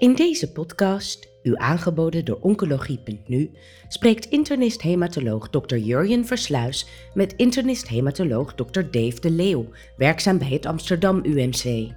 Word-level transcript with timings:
In 0.00 0.14
deze 0.14 0.52
podcast, 0.52 1.28
u 1.42 1.56
aangeboden 1.56 2.24
door 2.24 2.38
Oncologie.nu, 2.40 3.50
spreekt 3.88 4.24
internist-hematoloog 4.24 5.48
Dr. 5.48 5.76
Jurjen 5.76 6.26
Versluis 6.26 6.86
met 7.14 7.34
internist-hematoloog 7.36 8.54
Dr. 8.54 8.80
Dave 8.90 9.20
de 9.20 9.30
Leeuw, 9.30 9.68
werkzaam 9.96 10.38
bij 10.38 10.48
het 10.48 10.66
Amsterdam 10.66 11.20
UMC. 11.24 11.92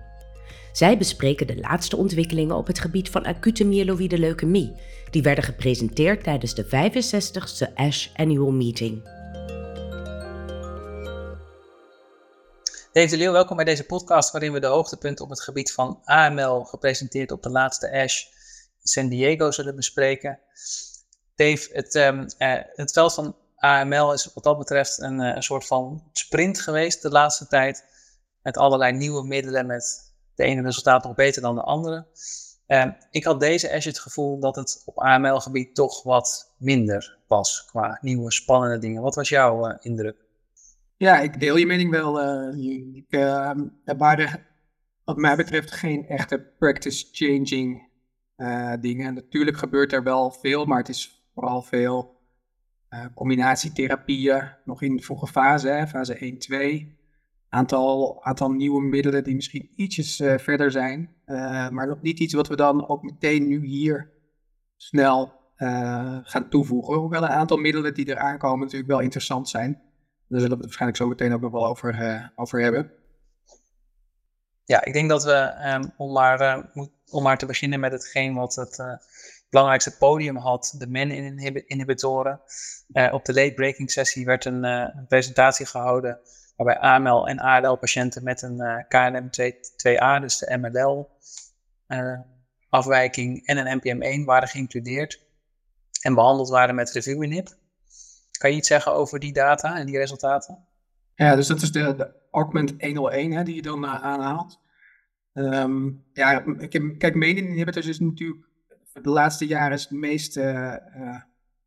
Zij 0.72 0.98
bespreken 0.98 1.48
de 1.48 1.58
laatste 1.58 1.98
ontwikkelingen 1.98 2.56
op 2.56 2.68
het 2.68 2.80
gebied 2.80 3.10
van 3.10 3.24
acute 3.24 3.66
myeloïde 3.66 4.18
leukemie, 4.18 4.74
die 5.10 5.22
werden 5.22 5.44
gepresenteerd 5.44 6.24
tijdens 6.24 6.54
de 6.56 6.66
65ste 6.66 7.74
ASH 7.76 8.10
Annual 8.16 8.52
Meeting. 8.52 9.23
Dave 12.94 13.10
de 13.10 13.18
Leeuw, 13.18 13.32
welkom 13.32 13.56
bij 13.56 13.66
deze 13.66 13.86
podcast 13.86 14.32
waarin 14.32 14.54
we 14.54 14.60
de 14.60 14.68
hoogtepunten 14.68 15.26
op 15.26 15.32
het 15.32 15.42
gebied 15.42 15.74
van 15.74 16.02
AML, 16.04 16.64
gepresenteerd 16.64 17.32
op 17.32 17.44
de 17.44 17.50
laatste 17.50 17.92
ASH 17.92 18.26
in 18.82 18.88
San 18.88 19.08
Diego, 19.08 19.52
zullen 19.52 19.76
bespreken. 19.76 20.40
Dave, 21.36 21.70
het, 21.72 21.96
um, 21.96 22.20
uh, 22.20 22.56
het 22.74 22.92
veld 22.92 23.14
van 23.14 23.36
AML 23.56 24.14
is 24.14 24.34
wat 24.34 24.44
dat 24.44 24.58
betreft 24.58 25.02
een, 25.02 25.20
uh, 25.20 25.36
een, 25.36 25.44
soort 25.44 25.66
van 25.66 26.10
sprint 26.12 26.60
geweest 26.60 27.02
de 27.02 27.10
laatste 27.10 27.48
tijd. 27.48 27.86
Met 28.42 28.58
allerlei 28.58 28.92
nieuwe 28.92 29.28
middelen, 29.28 29.66
met 29.66 30.14
de 30.36 30.44
ene 30.44 30.62
resultaat 30.62 31.04
nog 31.04 31.16
beter 31.16 31.42
dan 31.42 31.56
de 31.56 31.64
andere. 31.64 32.08
Uh, 32.68 32.86
ik 33.12 33.24
had 33.24 33.40
deze 33.40 33.74
ASH 33.74 33.86
het 33.86 34.00
gevoel 34.00 34.40
dat 34.40 34.56
het 34.56 34.82
op 34.86 35.00
AML-gebied 35.00 35.76
toch 35.76 36.04
wat 36.04 36.54
minder 36.58 37.18
was 37.28 37.66
qua 37.66 37.98
nieuwe 38.02 38.32
spannende 38.32 38.80
dingen. 38.80 39.02
Wat 39.02 39.16
was 39.16 39.30
jouw 39.30 39.70
uh, 39.70 39.76
indruk? 39.80 40.23
Ja, 41.04 41.20
ik 41.20 41.40
deel 41.40 41.58
je 41.58 41.66
mening 41.66 41.92
wel. 41.92 42.22
Uh, 42.22 42.96
ik, 42.96 43.06
uh, 43.10 43.50
er 43.84 43.98
waren 43.98 44.46
wat 45.04 45.18
mij 45.18 45.36
betreft 45.36 45.72
geen 45.72 46.08
echte 46.08 46.54
practice-changing 46.60 47.88
uh, 48.38 48.74
dingen. 48.80 49.14
Natuurlijk 49.14 49.58
gebeurt 49.58 49.94
er 49.94 50.04
wel 50.04 50.32
veel, 50.32 50.66
maar 50.66 50.78
het 50.78 50.90
is 50.90 51.26
vooral 51.34 51.62
veel 51.62 52.22
combinatietherapieën. 53.16 54.52
Nog 54.66 54.82
in 54.82 54.96
de 54.96 55.04
vroege 55.04 55.28
fase, 55.28 55.86
fase 55.88 56.16
1, 56.16 56.38
2. 56.38 56.98
Aantal, 57.50 58.24
aantal 58.24 58.52
nieuwe 58.52 58.82
middelen 58.82 59.24
die 59.24 59.36
misschien 59.36 59.72
ietsjes 59.76 60.16
verder 60.38 60.72
zijn. 60.72 61.10
maar 61.72 61.88
nog 61.88 62.02
niet 62.02 62.20
iets 62.20 62.34
wat 62.34 62.48
we 62.48 62.56
dan 62.56 62.88
ook 62.88 63.04
meteen 63.04 63.48
nu 63.48 63.66
hier 63.66 64.12
snel 64.78 65.34
gaan 66.24 66.50
toevoegen. 66.50 66.98
Hoewel 66.98 67.24
een 67.24 67.30
aantal 67.30 67.58
middelen 67.58 67.94
die 67.94 68.06
er 68.06 68.18
aankomen 68.18 68.60
natuurlijk 68.60 68.92
wel 68.92 69.00
interessant 69.00 69.50
zijn. 69.50 69.82
Daar 70.28 70.40
zullen 70.40 70.58
we 70.58 70.64
het 70.64 70.64
waarschijnlijk 70.64 71.02
zo 71.02 71.08
meteen 71.08 71.34
ook 71.34 71.42
nog 71.42 71.52
wel 71.52 71.66
over, 71.66 72.02
uh, 72.02 72.28
over 72.36 72.62
hebben. 72.62 72.92
Ja, 74.66 74.84
ik 74.84 74.94
denk 74.94 75.10
dat 75.10 75.24
we, 75.24 75.72
um, 75.74 75.94
om, 75.98 76.12
maar, 76.12 76.42
uh, 76.42 76.58
om 77.10 77.24
maar 77.24 77.38
te 77.38 77.46
beginnen 77.46 77.80
met 77.80 77.92
hetgeen 77.92 78.34
wat 78.34 78.56
het 78.56 78.78
uh, 78.78 78.94
belangrijkste 79.50 79.98
podium 79.98 80.36
had, 80.36 80.76
de 80.78 80.88
MEN-inhibitoren. 80.88 82.42
op 83.12 83.26
de 83.26 83.34
late 83.34 83.54
breaking 83.54 83.92
sessie 83.92 84.26
werd 84.26 84.46
een, 84.46 84.92
presentatie 85.08 85.66
gehouden 85.66 86.20
waarbij 86.56 86.80
AML 86.80 87.28
en 87.28 87.40
ALL-patiënten 87.40 88.24
met 88.24 88.42
een 88.42 88.86
KNM2A, 88.86 90.22
dus 90.22 90.38
de 90.38 90.58
MLL-afwijking 92.70 93.46
en 93.46 93.58
een 93.58 93.80
NPM1 93.80 94.26
waren 94.26 94.48
geïncludeerd 94.48 95.22
en 96.04 96.14
behandeld 96.14 96.50
waren 96.50 96.76
met 96.76 96.92
revumenib. 96.92 97.48
Kan 98.44 98.52
je 98.52 98.58
iets 98.58 98.68
zeggen 98.68 98.94
over 98.94 99.20
die 99.20 99.34
data 99.34 99.78
en 99.78 99.86
die 99.86 99.98
resultaten? 99.98 100.66
Ja, 101.16 101.36
dus 101.36 101.48
dat 101.48 101.62
is 101.62 101.72
de, 101.72 102.14
Augment 102.32 102.74
101 102.80 103.32
hè, 103.32 103.44
die 103.44 103.56
je 103.56 103.62
dan 103.62 103.84
uh, 103.84 104.04
aanhaalt. 104.04 104.60
Um, 105.34 106.04
ja, 106.14 106.40
kijk, 106.98 107.16
mening 107.16 107.48
inhibitors 107.48 107.88
is 107.88 108.00
natuurlijk 108.00 108.48
de 108.94 109.10
laatste 109.10 109.46
jaren 109.46 109.74
is 109.74 109.82
het 109.82 109.92
meest 109.92 110.38
uh, 110.38 110.76
uh, 110.98 111.22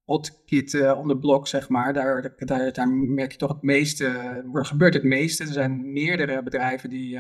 hot 0.05 0.45
kit 0.45 0.73
uh, 0.73 0.99
on 0.99 1.47
zeg 1.47 1.69
maar. 1.69 1.93
Daar, 1.93 2.35
daar, 2.37 2.73
daar 2.73 2.89
merk 2.89 3.33
je 3.33 3.39
toch 3.39 3.53
het 3.53 3.63
meeste, 3.63 4.07
er 4.55 4.65
gebeurt 4.65 4.95
het 4.95 5.05
meeste. 5.05 5.45
Er 5.45 5.53
zijn 5.53 5.93
meerdere 5.93 6.43
bedrijven 6.43 6.91
die, 6.91 7.19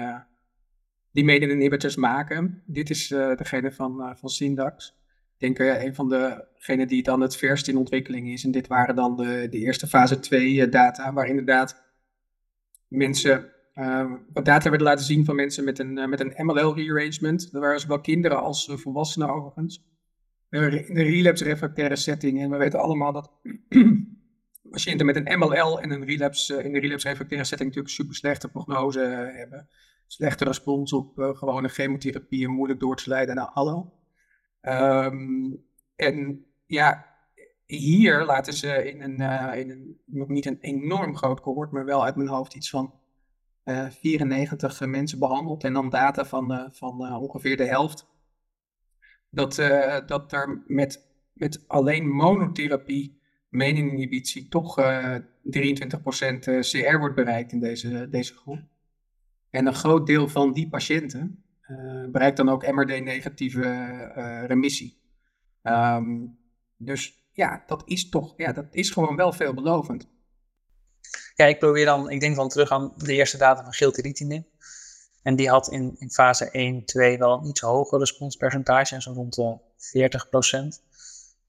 die 1.12 1.24
mening 1.24 1.52
inhibitors 1.52 1.96
maken. 1.96 2.62
Dit 2.66 2.90
is 2.90 3.08
degene 3.08 3.72
van, 3.72 4.16
van 4.16 4.28
Syndax. 4.28 4.96
Denk 5.38 5.58
uh, 5.58 5.82
een 5.82 5.94
van 5.94 6.08
degenen 6.08 6.88
die 6.88 7.02
dan 7.02 7.20
het 7.20 7.36
verst 7.36 7.68
in 7.68 7.76
ontwikkeling 7.76 8.28
is. 8.28 8.44
En 8.44 8.50
dit 8.50 8.66
waren 8.66 8.96
dan 8.96 9.16
de, 9.16 9.46
de 9.50 9.58
eerste 9.58 9.86
fase 9.86 10.18
2 10.18 10.52
uh, 10.52 10.70
data, 10.70 11.12
waar 11.12 11.26
inderdaad 11.26 11.84
mensen 12.88 13.52
uh, 13.74 14.12
wat 14.32 14.44
data 14.44 14.68
werden 14.68 14.86
laten 14.86 15.04
zien 15.04 15.24
van 15.24 15.36
mensen 15.36 15.64
met 15.64 15.78
een, 15.78 16.08
met 16.08 16.20
een 16.20 16.34
MLL-rearrangement. 16.36 17.52
Dat 17.52 17.62
waren 17.62 17.80
zowel 17.80 18.00
kinderen 18.00 18.42
als 18.42 18.70
volwassenen 18.72 19.28
overigens. 19.28 19.84
In 20.50 20.60
de 20.94 21.02
relapse 21.02 21.44
refractaire 21.44 21.96
setting. 21.96 22.40
En 22.40 22.50
we 22.50 22.56
weten 22.56 22.80
allemaal 22.80 23.12
dat 23.12 23.30
patiënten 24.70 25.06
met 25.06 25.16
een 25.16 25.38
MLL 25.38 25.80
en 25.80 25.90
een 25.90 26.04
relapse, 26.04 26.64
in 26.64 26.72
de 26.72 26.80
relapse 26.80 27.08
refractaire 27.08 27.46
setting 27.46 27.68
natuurlijk 27.68 27.94
super 27.94 28.14
slechte 28.14 28.48
prognose 28.48 29.00
hebben. 29.34 29.68
Slechte 30.06 30.44
respons 30.44 30.92
op 30.92 31.12
gewone 31.16 31.68
chemotherapie 31.68 32.48
moeilijk 32.48 32.80
door 32.80 32.96
te 32.96 33.08
leiden 33.08 33.34
naar 33.34 33.50
allo. 33.50 33.92
Um, 34.68 35.64
en 35.96 36.44
ja, 36.66 37.06
hier 37.66 38.24
laten 38.24 38.52
ze 38.52 38.90
in 38.90 39.02
een, 39.02 39.20
uh, 39.20 39.60
in 39.60 39.70
een, 39.70 40.00
niet 40.28 40.46
een 40.46 40.60
enorm 40.60 41.16
groot 41.16 41.40
cohort, 41.40 41.70
maar 41.70 41.84
wel 41.84 42.04
uit 42.04 42.16
mijn 42.16 42.28
hoofd 42.28 42.54
iets 42.54 42.70
van 42.70 42.94
uh, 43.64 43.86
eh, 43.86 43.92
94 43.92 44.86
mensen 44.86 45.18
behandeld. 45.18 45.64
En 45.64 45.72
dan 45.72 45.90
data 45.90 46.24
van, 46.24 46.52
uh, 46.52 46.64
van 46.70 47.16
ongeveer 47.16 47.56
de 47.56 47.66
helft. 47.66 48.06
Dat, 49.30 49.54
dat 50.06 50.32
er 50.32 50.62
met, 50.66 51.06
met 51.32 51.64
alleen 51.66 52.08
monotherapie, 52.08 53.20
meninginhibitie, 53.48 54.48
toch 54.48 54.80
23% 54.80 55.20
CR 56.60 56.98
wordt 56.98 57.14
bereikt 57.14 57.52
in 57.52 57.60
deze, 57.60 58.08
deze 58.10 58.34
groep. 58.34 58.60
En 59.50 59.66
een 59.66 59.74
groot 59.74 60.06
deel 60.06 60.28
van 60.28 60.52
die 60.52 60.68
patiënten, 60.68 61.44
bereikt 62.08 62.36
dan 62.36 62.48
ook 62.48 62.72
MRD-negatieve 62.72 63.62
uh, 64.16 64.44
remissie. 64.44 65.00
Um, 65.62 66.38
dus 66.76 67.24
ja, 67.32 67.62
dat 67.66 67.82
is 67.86 68.08
toch, 68.08 68.34
ja, 68.36 68.52
dat 68.52 68.66
is 68.70 68.90
gewoon 68.90 69.16
wel 69.16 69.32
veelbelovend. 69.32 70.08
Ja, 71.34 71.44
ik 71.44 71.58
probeer 71.58 71.84
dan, 71.84 72.10
ik 72.10 72.20
denk 72.20 72.36
dan 72.36 72.48
terug 72.48 72.70
aan 72.70 72.92
de 72.96 73.12
eerste 73.12 73.36
data 73.36 73.62
van 73.62 73.72
gilteritinib. 73.72 74.48
En 75.22 75.36
die 75.36 75.48
had 75.48 75.68
in, 75.68 75.96
in 75.98 76.10
fase 76.10 76.50
1, 76.50 76.84
2 76.84 77.18
wel 77.18 77.32
een 77.32 77.46
iets 77.46 77.60
hoger 77.60 77.98
responspercentage, 77.98 79.02
zo 79.02 79.12
rond 79.12 79.34
de 79.34 79.58
40%. 80.78 80.82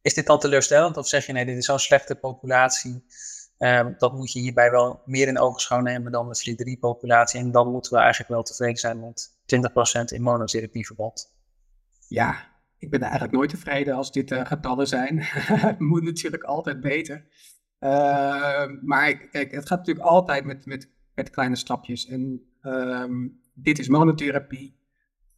Is 0.02 0.14
dit 0.14 0.30
al 0.30 0.40
teleurstellend 0.40 0.98
of 0.98 1.08
zeg 1.08 1.26
je 1.26 1.34
nee, 1.34 1.46
dit 1.46 1.58
is 1.58 1.66
zo'n 1.66 1.80
slechte 1.80 2.16
populatie, 2.16 3.06
um, 3.58 3.96
dat 3.98 4.14
moet 4.14 4.32
je 4.32 4.40
hierbij 4.40 4.72
wel 4.72 5.02
meer 5.06 5.28
in 5.28 5.40
ogenschouw 5.40 5.80
nemen 5.80 6.12
dan 6.12 6.30
de 6.30 6.76
4-3-populatie 6.78 7.40
en 7.40 7.52
dan 7.52 7.72
moeten 7.72 7.92
we 7.92 8.00
eigenlijk 8.00 8.30
wel 8.30 8.44
tevreden 8.44 8.78
zijn 8.78 9.00
met 9.00 9.37
20% 9.56 10.16
in 10.16 10.22
monotherapieverband. 10.22 11.36
Ja, 12.08 12.56
ik 12.78 12.90
ben 12.90 13.02
eigenlijk 13.02 13.34
nooit 13.34 13.50
tevreden 13.50 13.96
als 13.96 14.12
dit 14.12 14.32
uh, 14.32 14.46
getallen 14.46 14.88
zijn. 14.88 15.20
het 15.70 15.80
moet 15.80 16.04
natuurlijk 16.04 16.44
altijd 16.44 16.82
beter. 16.82 17.26
Uh, 17.80 18.66
maar 18.82 19.18
kijk, 19.18 19.52
het 19.52 19.68
gaat 19.68 19.78
natuurlijk 19.78 20.06
altijd 20.06 20.46
met, 20.46 20.66
met, 20.66 20.90
met 21.16 21.30
kleine 21.30 21.56
stapjes. 21.56 22.08
En 22.08 22.50
uh, 22.62 23.06
dit 23.54 23.80
is 23.80 23.88
monotherapie. 23.88 24.76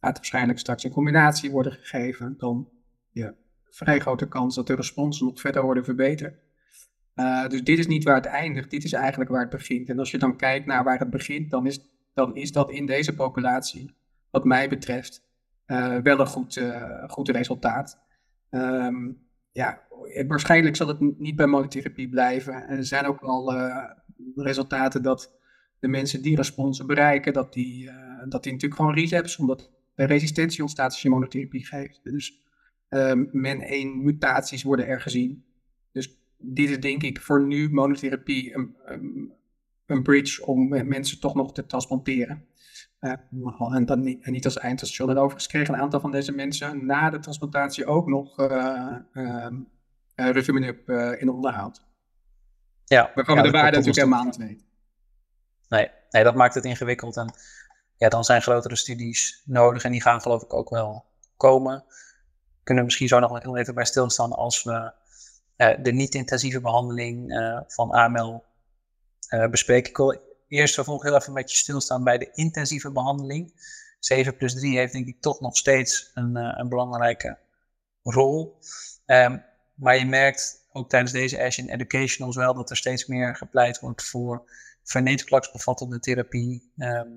Gaat 0.00 0.16
waarschijnlijk 0.16 0.58
straks 0.58 0.84
in 0.84 0.90
combinatie 0.90 1.50
worden 1.50 1.72
gegeven. 1.72 2.34
Dan 2.38 2.68
ja, 3.10 3.34
vrij 3.64 3.98
grote 3.98 4.28
kans 4.28 4.54
dat 4.54 4.66
de 4.66 4.74
responsen 4.74 5.26
nog 5.26 5.40
verder 5.40 5.62
worden 5.62 5.84
verbeterd. 5.84 6.38
Uh, 7.14 7.48
dus 7.48 7.64
dit 7.64 7.78
is 7.78 7.86
niet 7.86 8.04
waar 8.04 8.14
het 8.14 8.26
eindigt, 8.26 8.70
dit 8.70 8.84
is 8.84 8.92
eigenlijk 8.92 9.30
waar 9.30 9.40
het 9.40 9.50
begint. 9.50 9.88
En 9.88 9.98
als 9.98 10.10
je 10.10 10.18
dan 10.18 10.36
kijkt 10.36 10.66
naar 10.66 10.84
waar 10.84 10.98
het 10.98 11.10
begint, 11.10 11.50
dan 11.50 11.66
is, 11.66 11.80
dan 12.14 12.36
is 12.36 12.52
dat 12.52 12.70
in 12.70 12.86
deze 12.86 13.14
populatie 13.14 13.94
wat 14.30 14.44
mij 14.44 14.68
betreft, 14.68 15.22
uh, 15.66 15.96
wel 15.96 16.20
een 16.20 16.26
goed, 16.26 16.56
uh, 16.56 17.04
goed 17.06 17.28
resultaat. 17.28 17.98
Um, 18.50 19.28
ja, 19.52 19.82
waarschijnlijk 20.26 20.76
zal 20.76 20.88
het 20.88 21.18
niet 21.18 21.36
bij 21.36 21.46
monotherapie 21.46 22.08
blijven. 22.08 22.54
En 22.54 22.76
er 22.76 22.84
zijn 22.84 23.06
ook 23.06 23.20
al 23.20 23.54
uh, 23.54 23.90
resultaten 24.34 25.02
dat 25.02 25.38
de 25.78 25.88
mensen 25.88 26.22
die 26.22 26.36
responsen 26.36 26.86
bereiken, 26.86 27.32
dat 27.32 27.52
die, 27.52 27.90
dat 28.28 28.42
die 28.42 28.52
natuurlijk 28.52 28.80
gewoon 28.80 28.94
relapse, 28.94 29.40
omdat 29.40 29.70
er 29.94 30.06
resistentie 30.06 30.62
ontstaat 30.62 30.90
als 30.90 31.02
je 31.02 31.08
monotherapie 31.08 31.66
geeft. 31.66 32.00
Dus 32.02 32.42
ehm, 32.88 33.24
men 33.30 33.60
1 33.60 34.02
mutaties 34.02 34.62
worden 34.62 34.86
er 34.86 35.00
gezien. 35.00 35.44
Dus 35.92 36.18
dit 36.38 36.70
is 36.70 36.80
denk 36.80 37.02
ik 37.02 37.20
voor 37.20 37.46
nu 37.46 37.70
monotherapie 37.70 38.54
een, 38.54 38.76
een, 38.84 39.32
een 39.86 40.02
bridge 40.02 40.46
om 40.46 40.68
mensen 40.68 41.20
toch 41.20 41.34
nog 41.34 41.52
te 41.52 41.66
transplanteren. 41.66 42.44
Uh, 43.00 43.12
en, 43.74 43.84
dan 43.86 44.00
niet, 44.00 44.24
en 44.24 44.32
niet 44.32 44.44
als 44.44 44.58
eindstation. 44.58 45.10
En 45.10 45.16
overigens 45.16 45.46
kregen 45.46 45.74
een 45.74 45.80
aantal 45.80 46.00
van 46.00 46.10
deze 46.10 46.32
mensen 46.32 46.86
na 46.86 47.10
de 47.10 47.18
transplantatie 47.18 47.86
ook 47.86 48.06
nog 48.06 48.38
uh, 48.38 48.96
uh, 49.12 49.46
revumenib 50.14 50.88
in 51.18 51.30
onderhoud. 51.30 51.84
Ja, 52.84 53.10
Waarvan 53.14 53.36
ja, 53.36 53.42
we 53.42 53.46
de 53.46 53.52
waarde 53.52 53.70
natuurlijk 53.70 53.96
helemaal 53.96 54.24
niet 54.24 54.36
weten. 54.36 54.66
Nee, 55.68 55.90
nee, 56.10 56.24
dat 56.24 56.34
maakt 56.34 56.54
het 56.54 56.64
ingewikkeld. 56.64 57.16
En 57.16 57.34
ja, 57.96 58.08
dan 58.08 58.24
zijn 58.24 58.42
grotere 58.42 58.76
studies 58.76 59.42
nodig 59.44 59.84
en 59.84 59.92
die 59.92 60.02
gaan 60.02 60.20
geloof 60.20 60.42
ik 60.42 60.54
ook 60.54 60.70
wel 60.70 61.04
komen. 61.36 61.84
kunnen 62.62 62.82
we 62.82 62.88
misschien 62.88 63.08
zo 63.08 63.18
nog 63.18 63.42
heel 63.42 63.56
even 63.56 63.74
bij 63.74 63.84
stilstaan 63.84 64.32
als 64.32 64.62
we 64.62 64.92
de 65.82 65.92
niet-intensieve 65.92 66.60
behandeling 66.60 67.32
van 67.66 67.90
AML 67.90 68.44
bespreken. 69.50 69.90
Ik 69.90 69.96
wil 69.96 70.29
eerst 70.50 70.74
vervolgens 70.74 71.08
heel 71.08 71.18
even 71.18 71.32
met 71.32 71.50
je 71.50 71.56
stilstaan 71.56 72.04
bij 72.04 72.18
de 72.18 72.30
intensieve 72.32 72.92
behandeling. 72.92 73.52
7 73.98 74.36
plus 74.36 74.54
3 74.54 74.76
heeft 74.76 74.92
denk 74.92 75.06
ik 75.06 75.20
toch 75.20 75.40
nog 75.40 75.56
steeds 75.56 76.10
een, 76.14 76.36
een 76.36 76.68
belangrijke 76.68 77.38
rol. 78.02 78.58
Ehm, 79.06 79.38
maar 79.74 79.98
je 79.98 80.06
merkt 80.06 80.68
ook 80.72 80.88
tijdens 80.88 81.12
deze 81.12 81.42
Ash 81.42 81.58
in 81.58 81.68
Educationals 81.68 82.36
wel 82.36 82.54
dat 82.54 82.70
er 82.70 82.76
steeds 82.76 83.06
meer 83.06 83.36
gepleit 83.36 83.80
wordt 83.80 84.02
voor 84.02 84.50
venetoclax 84.82 85.52
bevattende 85.52 86.00
therapie 86.00 86.72
ehm, 86.76 87.08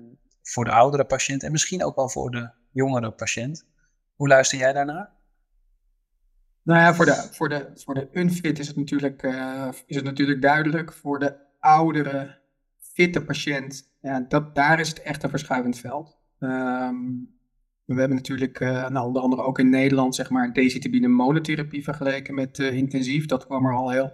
voor 0.42 0.64
de 0.64 0.70
oudere 0.70 1.04
patiënt 1.04 1.42
en 1.42 1.52
misschien 1.52 1.84
ook 1.84 1.96
wel 1.96 2.08
voor 2.08 2.30
de 2.30 2.50
jongere 2.70 3.10
patiënt. 3.10 3.66
Hoe 4.14 4.28
luister 4.28 4.58
jij 4.58 4.72
daarnaar? 4.72 5.12
Nou 6.62 6.80
ja, 6.80 6.94
voor 6.94 7.04
de, 7.04 7.28
voor 7.30 7.48
de, 7.48 7.70
voor 7.74 7.94
de 7.94 8.08
unfit 8.12 8.58
is 8.58 8.66
het, 8.66 8.76
natuurlijk, 8.76 9.22
uh, 9.22 9.68
is 9.86 9.96
het 9.96 10.04
natuurlijk 10.04 10.42
duidelijk. 10.42 10.92
Voor 10.92 11.18
de 11.18 11.36
oudere, 11.60 12.38
fitte 12.94 13.24
patiënt, 13.24 13.94
ja, 14.00 14.20
dat, 14.20 14.54
daar 14.54 14.80
is 14.80 14.88
het 14.88 15.02
echt 15.02 15.22
een 15.22 15.30
verschuivend 15.30 15.78
veld. 15.78 16.18
Um, 16.38 17.32
we 17.84 17.98
hebben 17.98 18.16
natuurlijk 18.16 18.60
uh, 18.60 18.88
nou, 18.88 19.06
onder 19.06 19.22
andere 19.22 19.42
ook 19.42 19.58
in 19.58 19.68
Nederland 19.68 20.14
zeg 20.14 20.30
maar 20.30 20.52
decitabine 20.52 21.08
monotherapie 21.08 21.84
vergeleken 21.84 22.34
met 22.34 22.58
uh, 22.58 22.72
intensief. 22.72 23.26
Dat 23.26 23.46
kwam 23.46 23.66
er 23.66 23.74
al 23.74 23.90
heel 23.90 24.12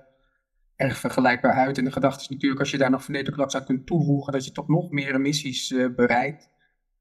erg 0.76 0.98
vergelijkbaar 0.98 1.52
uit. 1.52 1.78
En 1.78 1.84
de 1.84 1.92
gedachte 1.92 2.20
is 2.20 2.28
natuurlijk 2.28 2.60
als 2.60 2.70
je 2.70 2.78
daar 2.78 2.90
nog 2.90 3.04
venetoclax 3.04 3.56
aan 3.56 3.64
kunt 3.64 3.86
toevoegen, 3.86 4.32
dat 4.32 4.44
je 4.44 4.52
toch 4.52 4.68
nog 4.68 4.90
meer 4.90 5.14
emissies 5.14 5.70
uh, 5.70 5.94
bereikt. 5.94 6.48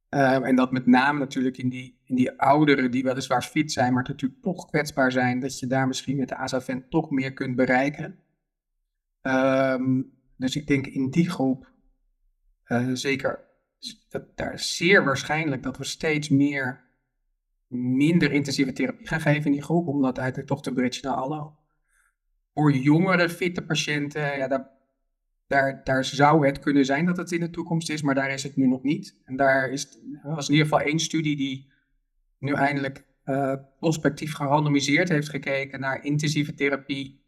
Ehm, 0.10 0.44
en 0.44 0.56
dat 0.56 0.72
met 0.72 0.86
name 0.86 1.20
natuurlijk 1.20 1.58
in 1.58 1.70
die, 1.70 2.00
in 2.06 2.16
die 2.16 2.40
ouderen 2.40 2.92
die 2.92 3.04
weliswaar 3.04 3.44
fit 3.44 3.72
zijn, 3.72 3.94
maar 3.94 4.04
natuurlijk 4.08 4.42
toch 4.42 4.66
kwetsbaar 4.66 5.12
zijn, 5.12 5.40
dat 5.40 5.60
je 5.60 5.68
daar 5.68 5.88
misschien 5.88 6.18
met 6.18 6.30
de 6.30 6.36
Azaven 6.36 6.90
toch 6.90 7.10
meer 7.10 7.34
kunt 7.34 7.56
bereiken. 7.56 8.20
Um, 9.22 10.19
dus 10.40 10.56
ik 10.56 10.68
denk 10.68 10.88
in 10.88 11.10
die 11.10 11.30
groep 11.30 11.72
zeker 12.94 13.48
dat, 14.10 14.38
daar 14.38 14.54
is 14.54 14.76
zeer 14.76 15.04
waarschijnlijk 15.04 15.64
dat 15.64 15.78
we 15.78 15.84
steeds 15.84 16.30
meer 16.30 16.88
minder 17.68 18.32
intensieve 18.32 18.74
therapie 18.74 19.08
gaan 19.08 19.22
geven 19.22 19.46
in 19.46 19.52
die 19.52 19.62
groep, 19.62 19.88
om 19.88 20.02
dat 20.02 20.18
eigenlijk 20.18 20.48
toch 20.48 20.62
te 20.62 20.74
bridgen 20.74 21.08
naar 21.08 21.18
allo. 21.18 21.58
Voor 22.54 22.72
jongere, 22.72 23.30
fitte 23.30 23.66
patiënten, 23.66 24.38
ja, 24.38 24.48
daar, 24.48 24.70
daar, 25.48 25.82
daar 25.84 26.06
zou 26.06 26.46
het 26.46 26.60
kunnen 26.60 26.86
zijn 26.86 27.06
dat 27.06 27.18
het 27.18 27.32
in 27.32 27.40
de 27.40 27.50
toekomst 27.50 27.90
is, 27.90 28.02
maar 28.02 28.16
daar 28.16 28.32
is 28.32 28.44
het 28.44 28.56
nu 28.56 28.68
nog 28.68 28.84
niet. 28.84 29.22
En 29.26 29.36
daar 29.36 29.70
is, 29.70 30.00
was 30.24 30.48
in 30.48 30.54
ieder 30.54 30.70
geval 30.70 30.86
één 30.86 31.00
studie 31.00 31.36
die 31.36 31.72
nu 32.40 32.54
eindelijk 32.54 33.06
uh, 33.26 33.54
prospectief 33.80 34.34
gerandomiseerd 34.34 35.10
heeft 35.10 35.30
gekeken 35.30 35.80
naar 35.80 36.04
intensieve 36.04 36.54
therapie 36.54 37.24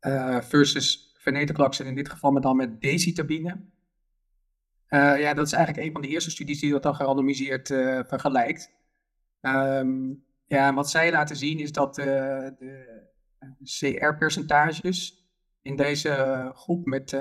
uh, 0.00 0.40
versus 0.40 1.03
venetoclax 1.24 1.80
en 1.80 1.86
in 1.86 1.94
dit 1.94 2.08
geval 2.08 2.30
met 2.30 2.42
dan 2.42 2.56
met 2.56 2.80
decitabine. 2.80 3.60
Uh, 4.88 5.20
ja, 5.20 5.34
dat 5.34 5.46
is 5.46 5.52
eigenlijk 5.52 5.86
een 5.86 5.92
van 5.92 6.02
de 6.02 6.08
eerste 6.08 6.30
studies 6.30 6.60
die 6.60 6.70
dat 6.70 6.82
dan 6.82 6.94
gerandomiseerd 6.94 7.70
uh, 7.70 8.00
vergelijkt. 8.06 8.72
Um, 9.40 10.24
ja, 10.46 10.74
wat 10.74 10.90
zij 10.90 11.10
laten 11.10 11.36
zien 11.36 11.58
is 11.58 11.72
dat 11.72 11.98
uh, 11.98 12.04
de 12.58 13.02
CR-percentages 13.62 15.28
in 15.62 15.76
deze 15.76 16.50
groep 16.54 16.86
met, 16.86 17.16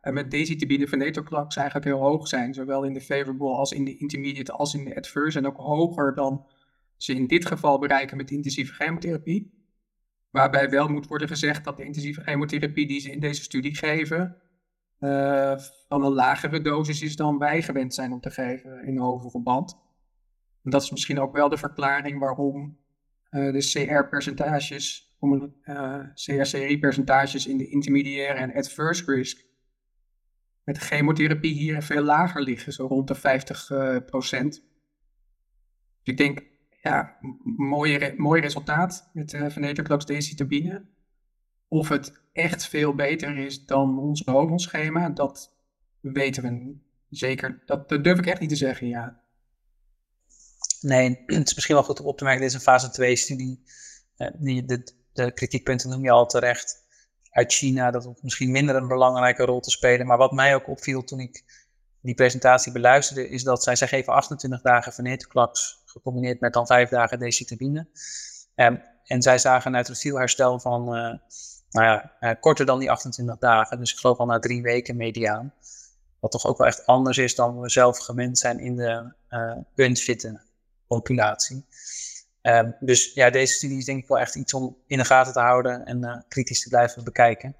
met 0.00 0.30
decitabine 0.30 0.88
venetoclax 0.88 1.56
eigenlijk 1.56 1.86
heel 1.86 2.00
hoog 2.00 2.28
zijn. 2.28 2.54
Zowel 2.54 2.84
in 2.84 2.92
de 2.92 3.00
favorable 3.00 3.54
als 3.54 3.72
in 3.72 3.84
de 3.84 3.96
intermediate 3.96 4.52
als 4.52 4.74
in 4.74 4.84
de 4.84 4.96
adverse. 4.96 5.38
En 5.38 5.46
ook 5.46 5.56
hoger 5.56 6.14
dan 6.14 6.46
ze 6.96 7.14
in 7.14 7.26
dit 7.26 7.46
geval 7.46 7.78
bereiken 7.78 8.16
met 8.16 8.30
intensieve 8.30 8.72
chemotherapie. 8.72 9.63
Waarbij 10.34 10.70
wel 10.70 10.88
moet 10.88 11.06
worden 11.06 11.28
gezegd 11.28 11.64
dat 11.64 11.76
de 11.76 11.84
intensieve 11.84 12.20
chemotherapie 12.20 12.86
die 12.86 13.00
ze 13.00 13.10
in 13.10 13.20
deze 13.20 13.42
studie 13.42 13.74
geven, 13.76 14.36
uh, 15.00 15.58
van 15.88 16.04
een 16.04 16.12
lagere 16.12 16.60
dosis 16.60 17.02
is 17.02 17.16
dan 17.16 17.38
wij 17.38 17.62
gewend 17.62 17.94
zijn 17.94 18.12
om 18.12 18.20
te 18.20 18.30
geven 18.30 18.84
in 18.86 18.98
hoofdverband. 18.98 19.78
En 20.64 20.70
dat 20.70 20.82
is 20.82 20.90
misschien 20.90 21.20
ook 21.20 21.32
wel 21.32 21.48
de 21.48 21.56
verklaring 21.56 22.18
waarom 22.18 22.78
uh, 23.30 23.52
de 23.52 23.58
CR-percentages, 23.58 25.16
uh, 25.20 25.42
eh, 25.62 26.00
CR-CRI-percentages 26.14 27.46
in 27.46 27.56
de 27.56 27.68
intermediaire 27.68 28.38
en 28.38 28.54
adverse 28.54 29.04
risk 29.04 29.44
met 30.64 30.78
chemotherapie 30.78 31.54
hier 31.54 31.82
veel 31.82 32.02
lager 32.02 32.42
liggen, 32.42 32.72
zo 32.72 32.86
rond 32.86 33.08
de 33.08 33.14
50 33.14 33.66
procent. 34.06 34.52
Dus 36.02 36.12
ik 36.12 36.16
denk, 36.16 36.42
ja, 36.84 37.16
mooi, 37.56 38.14
mooi 38.16 38.40
resultaat 38.40 39.10
met 39.12 39.32
uh, 39.32 39.50
venetoclax 39.50 40.06
decitabine. 40.06 40.84
Of 41.68 41.88
het 41.88 42.20
echt 42.32 42.66
veel 42.66 42.94
beter 42.94 43.38
is 43.38 43.66
dan 43.66 43.98
ons 43.98 44.22
hoofdschema, 44.24 45.08
dat 45.08 45.56
weten 46.00 46.42
we 46.42 46.76
zeker. 47.10 47.62
Dat, 47.66 47.88
durf 47.88 48.18
ik 48.18 48.26
echt 48.26 48.40
niet 48.40 48.48
te 48.48 48.56
zeggen, 48.56 48.88
ja. 48.88 49.20
Nee, 50.80 51.08
het 51.26 51.46
is 51.46 51.54
misschien 51.54 51.74
wel 51.74 51.84
goed 51.84 52.00
om 52.00 52.06
op 52.06 52.18
te 52.18 52.24
merken, 52.24 52.42
dit 52.42 52.50
is 52.50 52.56
een 52.56 52.62
fase 52.62 52.90
2 52.90 53.16
studie. 53.16 53.62
Uh, 54.16 54.28
die, 54.34 54.64
de, 54.64 54.92
de 55.12 55.32
kritiekpunten 55.32 55.90
noem 55.90 56.04
je 56.04 56.10
al 56.10 56.26
terecht. 56.26 56.82
Uit 57.30 57.52
China, 57.52 57.90
dat 57.90 58.04
hoeft 58.04 58.22
misschien 58.22 58.50
minder 58.50 58.76
een 58.76 58.88
belangrijke 58.88 59.44
rol 59.44 59.60
te 59.60 59.70
spelen. 59.70 60.06
Maar 60.06 60.18
wat 60.18 60.32
mij 60.32 60.54
ook 60.54 60.68
opviel 60.68 61.04
toen 61.04 61.20
ik 61.20 61.44
die 62.00 62.14
presentatie 62.14 62.72
beluisterde, 62.72 63.28
is 63.28 63.42
dat 63.42 63.62
zij, 63.62 63.76
zij 63.76 63.88
geven 63.88 64.12
28 64.12 64.60
dagen 64.60 64.92
venetoclax 64.92 65.82
gecombineerd 65.94 66.40
met 66.40 66.52
dan 66.52 66.66
5 66.66 66.88
dagen 66.88 67.18
decitabine. 67.18 67.86
Um, 68.54 68.82
en 69.04 69.22
zij 69.22 69.38
zagen 69.38 69.66
een 69.66 69.72
neutrofiel 69.72 70.18
herstel 70.18 70.60
van 70.60 70.82
uh, 70.82 71.14
nou 71.70 71.86
ja, 71.86 72.12
uh, 72.20 72.30
korter 72.40 72.66
dan 72.66 72.78
die 72.78 72.90
28 72.90 73.38
dagen. 73.38 73.78
Dus 73.78 73.92
ik 73.92 73.98
geloof 73.98 74.18
al 74.18 74.26
na 74.26 74.38
drie 74.38 74.62
weken 74.62 74.96
mediaan. 74.96 75.52
Wat 76.20 76.30
toch 76.30 76.46
ook 76.46 76.58
wel 76.58 76.66
echt 76.66 76.86
anders 76.86 77.18
is 77.18 77.34
dan 77.34 77.60
we 77.60 77.70
zelf 77.70 77.98
gewend 77.98 78.38
zijn 78.38 78.58
in 78.58 78.76
de 78.76 79.12
uh, 79.30 79.56
unfitte 79.74 80.40
populatie. 80.86 81.66
Um, 82.42 82.76
dus 82.80 83.12
ja, 83.14 83.30
deze 83.30 83.54
studie 83.54 83.78
is 83.78 83.84
denk 83.84 84.02
ik 84.02 84.08
wel 84.08 84.18
echt 84.18 84.34
iets 84.34 84.54
om 84.54 84.76
in 84.86 84.98
de 84.98 85.04
gaten 85.04 85.32
te 85.32 85.40
houden 85.40 85.84
en 85.84 86.24
kritisch 86.28 86.62
te 86.62 86.68
blijven 86.68 87.04
bekijken. 87.04 87.56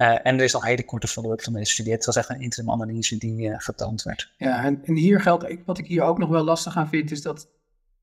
Uh, 0.00 0.26
en 0.26 0.38
er 0.38 0.44
is 0.44 0.52
een 0.52 0.64
hele 0.64 0.84
korte 0.84 1.06
follow-up 1.06 1.42
van 1.42 1.52
deze 1.52 1.72
studie. 1.72 1.92
Het 1.92 2.04
was 2.04 2.16
echt 2.16 2.28
een 2.28 2.40
interim 2.40 2.70
analyse 2.70 3.18
die 3.18 3.48
uh, 3.48 3.54
getoond 3.58 4.02
werd. 4.02 4.32
Ja, 4.36 4.64
en, 4.64 4.84
en 4.84 4.94
hier 4.94 5.20
geldt, 5.20 5.64
wat 5.64 5.78
ik 5.78 5.86
hier 5.86 6.02
ook 6.02 6.18
nog 6.18 6.28
wel 6.28 6.44
lastig 6.44 6.76
aan 6.76 6.88
vind, 6.88 7.10
is 7.10 7.22
dat 7.22 7.50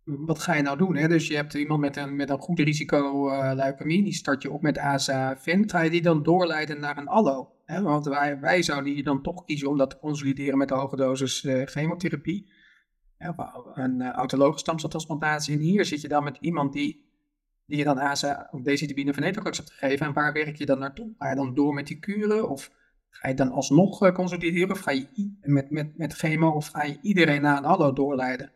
wat 0.03 0.39
ga 0.39 0.53
je 0.53 0.61
nou 0.61 0.77
doen? 0.77 0.95
Hè? 0.95 1.07
Dus 1.07 1.27
je 1.27 1.35
hebt 1.35 1.53
iemand 1.53 1.79
met 1.79 1.97
een, 1.97 2.15
met 2.15 2.29
een 2.29 2.39
goed 2.39 2.59
risico 2.59 3.29
uh, 3.31 3.51
leukemie, 3.53 4.03
die 4.03 4.13
start 4.13 4.41
je 4.41 4.51
op 4.51 4.61
met 4.61 4.77
ASA-VIN. 4.77 5.69
Ga 5.69 5.81
je 5.81 5.89
die 5.89 6.01
dan 6.01 6.23
doorleiden 6.23 6.79
naar 6.79 6.97
een 6.97 7.07
allo? 7.07 7.51
Hè? 7.65 7.81
Want 7.81 8.05
wij, 8.05 8.39
wij 8.39 8.61
zouden 8.61 8.93
hier 8.93 9.03
dan 9.03 9.21
toch 9.21 9.45
kiezen 9.45 9.69
om 9.69 9.77
dat 9.77 9.89
te 9.89 9.99
consolideren 9.99 10.57
met 10.57 10.67
de 10.67 10.75
hoge 10.75 10.95
dosis 10.95 11.47
chemotherapie. 11.65 12.51
Een 13.73 14.01
autologe 14.01 14.57
stamceltransplantatie. 14.57 15.53
En 15.53 15.59
hier 15.59 15.85
zit 15.85 16.01
je 16.01 16.07
dan 16.07 16.23
met 16.23 16.37
iemand 16.39 16.73
die, 16.73 17.06
die 17.67 17.77
je 17.77 17.83
dan 17.83 17.97
ASA 17.97 18.47
of 18.51 18.61
decitabine 18.61 19.13
venetoclax 19.13 19.57
hebt 19.57 19.71
gegeven. 19.71 20.05
En 20.05 20.13
waar 20.13 20.33
werk 20.33 20.55
je 20.55 20.65
dan 20.65 20.79
naartoe? 20.79 21.13
Ga 21.17 21.29
je 21.29 21.35
dan 21.35 21.53
door 21.53 21.73
met 21.73 21.87
die 21.87 21.99
kuren? 21.99 22.49
Of 22.49 22.71
ga 23.09 23.27
je 23.27 23.33
dan 23.33 23.51
alsnog 23.51 24.11
consolideren? 24.11 24.71
Of 24.71 24.79
ga 24.79 24.91
je 24.91 25.37
met, 25.41 25.71
met, 25.71 25.97
met 25.97 26.13
chemo? 26.13 26.49
Of 26.49 26.67
ga 26.67 26.83
je 26.83 26.97
iedereen 27.01 27.41
naar 27.41 27.57
een 27.57 27.65
allo 27.65 27.93
doorleiden? 27.93 28.51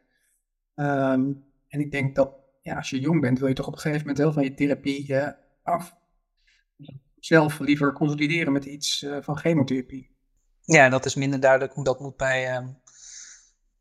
Ehm, 0.75 1.31
en 1.67 1.79
ik 1.79 1.91
denk 1.91 2.15
dat 2.15 2.41
ja, 2.61 2.75
als 2.75 2.89
je 2.89 2.99
jong 2.99 3.21
bent, 3.21 3.39
wil 3.39 3.47
je 3.47 3.53
toch 3.53 3.67
op 3.67 3.73
een 3.73 3.79
gegeven 3.79 3.99
moment 3.99 4.17
heel 4.17 4.33
van 4.33 4.43
je 4.43 4.53
therapie 4.53 5.11
uh, 5.11 5.27
af. 5.63 5.95
Zelf 7.19 7.59
liever 7.59 7.93
consolideren 7.93 8.53
met 8.53 8.65
iets 8.65 9.01
uh, 9.01 9.17
van 9.21 9.37
chemotherapie. 9.37 10.15
Ja, 10.61 10.89
dat 10.89 11.05
is 11.05 11.15
minder 11.15 11.39
duidelijk 11.39 11.73
hoe 11.73 11.83
dat 11.83 11.99
moet 11.99 12.17
bij, 12.17 12.55
um, 12.55 12.77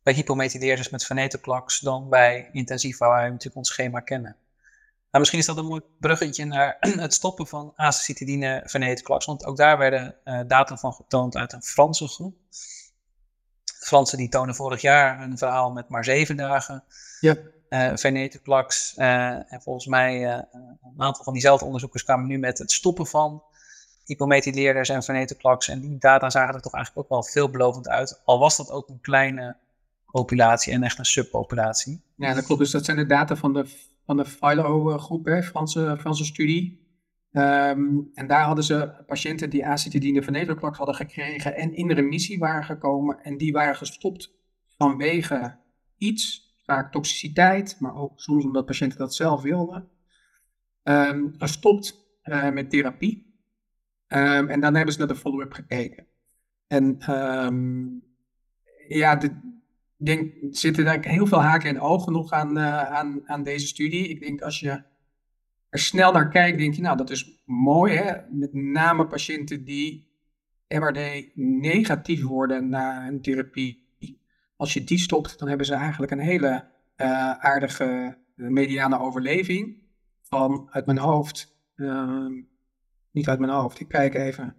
bij 0.02 0.12
hypomethyleerders 0.14 0.90
met 0.90 1.04
venetoclax 1.04 1.80
dan 1.80 2.08
bij 2.08 2.49
intensief, 2.52 2.99
waar 2.99 3.10
wij 3.10 3.28
natuurlijk 3.28 3.56
ons 3.56 3.68
schema 3.68 4.00
kennen. 4.00 4.37
Nou, 5.11 5.23
misschien 5.23 5.38
is 5.38 5.47
dat 5.47 5.57
een 5.57 5.67
mooi 5.67 5.81
bruggetje 6.00 6.45
naar 6.45 6.76
het 6.81 7.14
stoppen 7.14 7.47
van 7.47 7.73
acetidine 7.76 8.62
venetoclax, 8.64 9.26
want 9.26 9.45
ook 9.45 9.57
daar 9.57 9.79
werden 9.79 10.17
uh, 10.25 10.40
data 10.47 10.76
van 10.76 10.93
getoond 10.93 11.37
uit 11.37 11.52
een 11.52 11.62
Franse 11.62 12.09
groep. 12.09 12.35
Fransen 13.81 14.19
die 14.19 14.29
tonen 14.29 14.55
vorig 14.55 14.81
jaar 14.81 15.23
een 15.23 15.38
verhaal 15.38 15.73
met 15.73 15.88
maar 15.88 16.05
zeven 16.05 16.37
dagen 16.37 16.85
ja. 17.21 17.37
uh, 17.69 17.97
venetoclax. 17.97 18.95
Uh, 18.97 19.52
en 19.52 19.62
volgens 19.62 19.87
mij 19.87 20.25
een 20.25 20.79
aantal 20.97 21.25
van 21.25 21.33
diezelfde 21.33 21.64
onderzoekers 21.64 22.05
kwamen 22.05 22.26
nu 22.26 22.38
met 22.38 22.59
het 22.59 22.73
stoppen 22.73 23.07
van 23.07 23.43
hypomethyleerders 24.05 24.88
en 24.88 25.02
venetoclax. 25.02 25.69
En 25.69 25.81
die 25.81 25.99
data 25.99 26.31
zagen 26.31 26.55
er 26.55 26.61
toch 26.61 26.75
eigenlijk 26.75 27.05
ook 27.05 27.12
wel 27.12 27.31
veelbelovend 27.31 27.88
uit. 27.88 28.21
Al 28.25 28.38
was 28.38 28.57
dat 28.57 28.71
ook 28.71 28.88
een 28.88 29.00
kleine 29.00 29.57
populatie 30.07 30.73
en 30.73 30.83
echt 30.83 30.99
een 30.99 31.05
subpopulatie. 31.05 32.02
Ja, 32.14 32.35
dat 32.35 32.45
klopt. 32.45 32.61
Dus 32.61 32.71
dat 32.71 32.85
zijn 32.85 32.97
de 32.97 33.07
data 33.07 33.37
van 33.37 33.52
de, 33.52 33.67
van 34.04 34.16
de 34.16 34.25
Philo-groep, 34.25 35.28
Franse, 35.42 35.97
Franse 35.99 36.25
studie. 36.25 36.88
Um, 37.33 38.11
en 38.14 38.26
daar 38.26 38.45
hadden 38.45 38.64
ze 38.64 39.04
patiënten 39.07 39.50
die 39.50 39.66
acetidine 39.66 40.23
venetoclax 40.23 40.78
hadden 40.78 40.95
gekregen 40.95 41.57
en 41.57 41.75
in 41.75 41.90
remissie 41.90 42.38
waren 42.38 42.64
gekomen 42.64 43.23
en 43.23 43.37
die 43.37 43.52
waren 43.52 43.76
gestopt 43.76 44.38
vanwege 44.64 45.59
iets, 45.97 46.54
vaak 46.64 46.92
toxiciteit, 46.92 47.76
maar 47.80 47.95
ook 47.95 48.21
soms 48.21 48.45
omdat 48.45 48.66
patiënten 48.66 48.99
dat 48.99 49.14
zelf 49.14 49.42
wilden, 49.42 49.88
um, 50.83 51.35
gestopt 51.38 52.19
uh, 52.25 52.50
met 52.50 52.71
therapie. 52.71 53.28
Um, 54.09 54.49
en 54.49 54.61
dan 54.61 54.75
hebben 54.75 54.92
ze 54.92 54.99
naar 54.99 55.09
de 55.09 55.16
follow-up 55.16 55.52
gekeken. 55.52 56.07
En 56.66 56.97
ja, 58.88 59.16
de, 59.16 59.50
ik 60.00 60.07
denk, 60.07 60.35
zitten 60.50 60.85
daar 60.85 61.04
heel 61.04 61.26
veel 61.26 61.42
haken 61.42 61.69
en 61.69 61.80
ogen 61.80 62.12
nog 62.12 62.33
aan, 62.33 62.59
uh, 62.59 62.83
aan, 62.83 63.21
aan 63.28 63.42
deze 63.42 63.66
studie. 63.66 64.09
Ik 64.09 64.21
denk 64.21 64.40
als 64.40 64.61
je 64.61 64.83
er 65.69 65.78
snel 65.78 66.12
naar 66.12 66.28
kijkt, 66.28 66.59
denk 66.59 66.75
je, 66.75 66.83
nou, 66.83 66.97
dat 66.97 67.11
is 67.11 67.42
mooi, 67.45 67.95
hè? 67.97 68.12
Met 68.30 68.52
name 68.52 69.07
patiënten 69.07 69.64
die 69.64 70.09
MRD 70.69 71.30
negatief 71.35 72.23
worden 72.23 72.69
na 72.69 73.07
een 73.07 73.21
therapie. 73.21 73.88
Als 74.57 74.75
je 74.75 74.85
die 74.85 74.99
stopt, 74.99 75.38
dan 75.38 75.49
hebben 75.49 75.66
ze 75.66 75.75
eigenlijk 75.75 76.12
een 76.12 76.21
hele 76.21 76.69
uh, 76.97 77.30
aardige 77.30 78.19
mediane 78.35 78.99
overleving. 78.99 79.83
Van 80.23 80.69
uit 80.71 80.87
mijn 80.87 80.99
hoofd, 80.99 81.57
uh, 81.76 82.26
niet 83.11 83.28
uit 83.28 83.38
mijn 83.38 83.52
hoofd, 83.52 83.80
ik 83.80 83.88
kijk 83.88 84.14
even. 84.14 84.57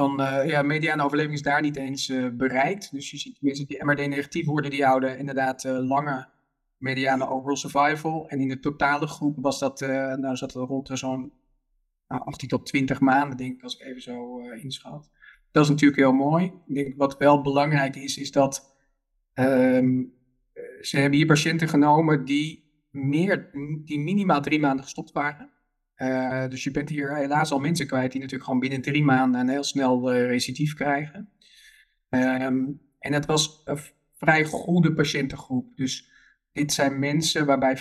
Van 0.00 0.20
uh, 0.20 0.48
ja, 0.48 0.62
mediane 0.62 1.04
overleving 1.04 1.34
is 1.34 1.42
daar 1.42 1.60
niet 1.60 1.76
eens 1.76 2.08
uh, 2.08 2.28
bereikt. 2.32 2.92
Dus 2.92 3.10
je 3.10 3.16
ziet 3.16 3.42
mensen 3.42 3.66
die 3.66 3.84
MRD 3.84 4.08
negatief 4.08 4.46
worden, 4.46 4.70
die 4.70 4.84
houden 4.84 5.18
inderdaad 5.18 5.64
lange 5.64 6.28
mediane 6.76 7.28
overall 7.28 7.56
survival. 7.56 8.28
En 8.28 8.40
in 8.40 8.48
de 8.48 8.60
totale 8.60 9.06
groep 9.06 9.36
was 9.40 9.58
dat, 9.58 9.80
nou 9.80 10.36
zat 10.36 10.54
er 10.54 10.60
rond 10.60 10.90
zo'n 10.92 11.32
nou, 12.08 12.22
18 12.22 12.48
tot 12.48 12.66
20 12.66 13.00
maanden, 13.00 13.36
denk 13.36 13.54
ik, 13.54 13.62
als 13.62 13.76
ik 13.76 13.86
even 13.86 14.02
zo 14.02 14.38
inschat. 14.40 15.10
Dat 15.50 15.64
is 15.64 15.70
natuurlijk 15.70 16.00
heel 16.00 16.12
mooi. 16.12 16.44
Ik 16.66 16.74
denk 16.74 16.94
wat 16.96 17.16
wel 17.16 17.42
belangrijk 17.42 17.96
is, 17.96 18.18
is 18.18 18.30
dat 18.32 18.76
um, 19.34 20.14
ze 20.80 20.96
hebben 20.98 21.18
hier 21.18 21.26
patiënten 21.26 21.68
genomen 21.68 22.24
die, 22.24 22.70
meer, 22.90 23.50
die 23.84 23.98
minimaal 23.98 24.40
drie 24.40 24.60
maanden 24.60 24.84
gestopt 24.84 25.12
waren. 25.12 25.50
Uh, 26.02 26.48
dus 26.48 26.64
je 26.64 26.70
bent 26.70 26.88
hier 26.88 27.16
helaas 27.16 27.52
al 27.52 27.58
mensen 27.58 27.86
kwijt 27.86 28.10
die 28.12 28.20
natuurlijk 28.20 28.44
gewoon 28.44 28.60
binnen 28.60 28.80
drie 28.80 29.04
maanden 29.04 29.40
een 29.40 29.48
heel 29.48 29.64
snel 29.64 30.14
uh, 30.14 30.26
recidief 30.26 30.74
krijgen. 30.74 31.28
Um, 32.08 32.80
en 32.98 33.12
het 33.12 33.26
was 33.26 33.62
een 33.64 33.78
vrij 34.16 34.44
goede 34.44 34.94
patiëntengroep. 34.94 35.76
Dus 35.76 36.10
dit 36.52 36.72
zijn 36.72 36.98
mensen 36.98 37.46
waarbij 37.46 37.78
50% 37.78 37.80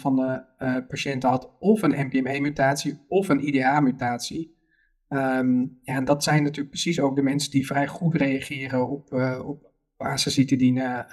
van 0.00 0.16
de 0.16 0.44
uh, 0.58 0.76
patiënten 0.88 1.28
had 1.28 1.56
of 1.58 1.82
een 1.82 2.10
NPM1-mutatie 2.10 3.04
of 3.08 3.28
een 3.28 3.46
IDH-mutatie. 3.46 4.56
Um, 5.08 5.78
ja, 5.82 5.94
en 5.94 6.04
dat 6.04 6.24
zijn 6.24 6.42
natuurlijk 6.42 6.70
precies 6.70 7.00
ook 7.00 7.16
de 7.16 7.22
mensen 7.22 7.50
die 7.50 7.66
vrij 7.66 7.86
goed 7.86 8.14
reageren 8.14 8.88
op, 8.88 9.12
uh, 9.12 9.48
op 9.48 9.72
azacitidine 9.96 11.06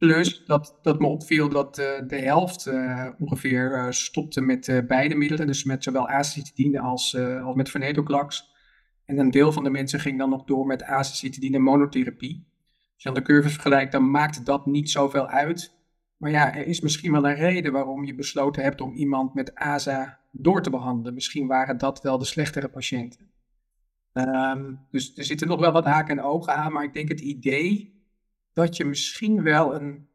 plus 0.00 0.44
dat, 0.44 0.78
dat 0.82 1.00
me 1.00 1.06
opviel 1.06 1.48
dat 1.48 1.78
uh, 1.78 1.86
de 2.06 2.18
helft 2.18 2.70
ongeveer 3.18 3.86
stopte 3.90 4.40
met 4.40 4.82
beide 4.86 5.14
middelen, 5.14 5.46
dus 5.46 5.64
met 5.64 5.84
zowel 5.84 6.08
azacitidine 6.08 6.80
als, 6.80 7.16
als 7.18 7.54
met 7.54 7.70
venetoclax. 7.70 8.48
En 9.04 9.18
een 9.18 9.30
deel 9.30 9.52
van 9.52 9.64
de 9.64 9.70
mensen 9.70 10.00
ging 10.00 10.18
dan 10.18 10.30
nog 10.30 10.44
door 10.44 10.66
met 10.66 10.82
azacitidine 10.82 11.58
monotherapie. 11.58 12.48
Als 12.94 13.02
je 13.02 13.08
aan 13.08 13.14
de 13.14 13.22
curves 13.22 13.52
vergelijkt, 13.52 13.92
dan 13.92 14.10
maakt 14.10 14.46
dat 14.46 14.66
niet 14.66 14.90
zoveel 14.90 15.26
uit. 15.26 15.78
Maar 16.16 16.30
ja, 16.30 16.54
er 16.54 16.66
is 16.66 16.80
misschien 16.80 17.12
wel 17.12 17.28
een 17.28 17.34
reden 17.34 17.72
waarom 17.72 18.04
je 18.04 18.14
besloten 18.14 18.62
hebt 18.62 18.80
om 18.80 18.92
iemand 18.92 19.34
met 19.34 19.54
AZA 19.54 20.18
door 20.32 20.62
te 20.62 20.70
behandelen. 20.70 21.14
Misschien 21.14 21.46
waren 21.46 21.78
dat 21.78 22.02
wel 22.02 22.18
de 22.18 22.24
slechtere 22.24 22.68
patiënten. 22.68 23.30
Um, 24.12 24.86
dus 24.90 25.16
er 25.16 25.24
zitten 25.24 25.48
nog 25.48 25.60
wel 25.60 25.72
wat 25.72 25.84
haken 25.84 26.18
en 26.18 26.24
ogen 26.24 26.54
aan, 26.54 26.72
maar 26.72 26.84
ik 26.84 26.92
denk 26.92 27.08
het 27.08 27.20
idee 27.20 27.99
dat 28.60 28.76
je 28.76 28.84
misschien 28.84 29.42
wel 29.42 29.74
een 29.74 30.08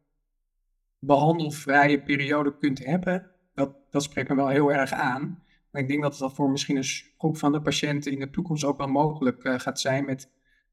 behandelvrije 1.00 2.02
periode 2.02 2.58
kunt 2.58 2.86
hebben, 2.86 3.32
dat, 3.54 3.76
dat 3.90 4.04
spreekt 4.04 4.30
me 4.30 4.36
wel 4.36 4.48
heel 4.48 4.72
erg 4.72 4.92
aan. 4.92 5.44
Maar 5.72 5.82
ik 5.82 5.88
denk 5.88 6.02
dat 6.02 6.18
dat 6.18 6.34
voor 6.34 6.50
misschien 6.50 6.78
een 6.78 6.84
groep 7.18 7.38
van 7.38 7.52
de 7.52 7.62
patiënten 7.62 8.12
in 8.12 8.20
de 8.20 8.30
toekomst 8.30 8.64
ook 8.64 8.78
wel 8.78 8.88
mogelijk 8.88 9.44
uh, 9.44 9.60
gaat 9.60 9.80
zijn 9.80 10.06
met, 10.06 10.32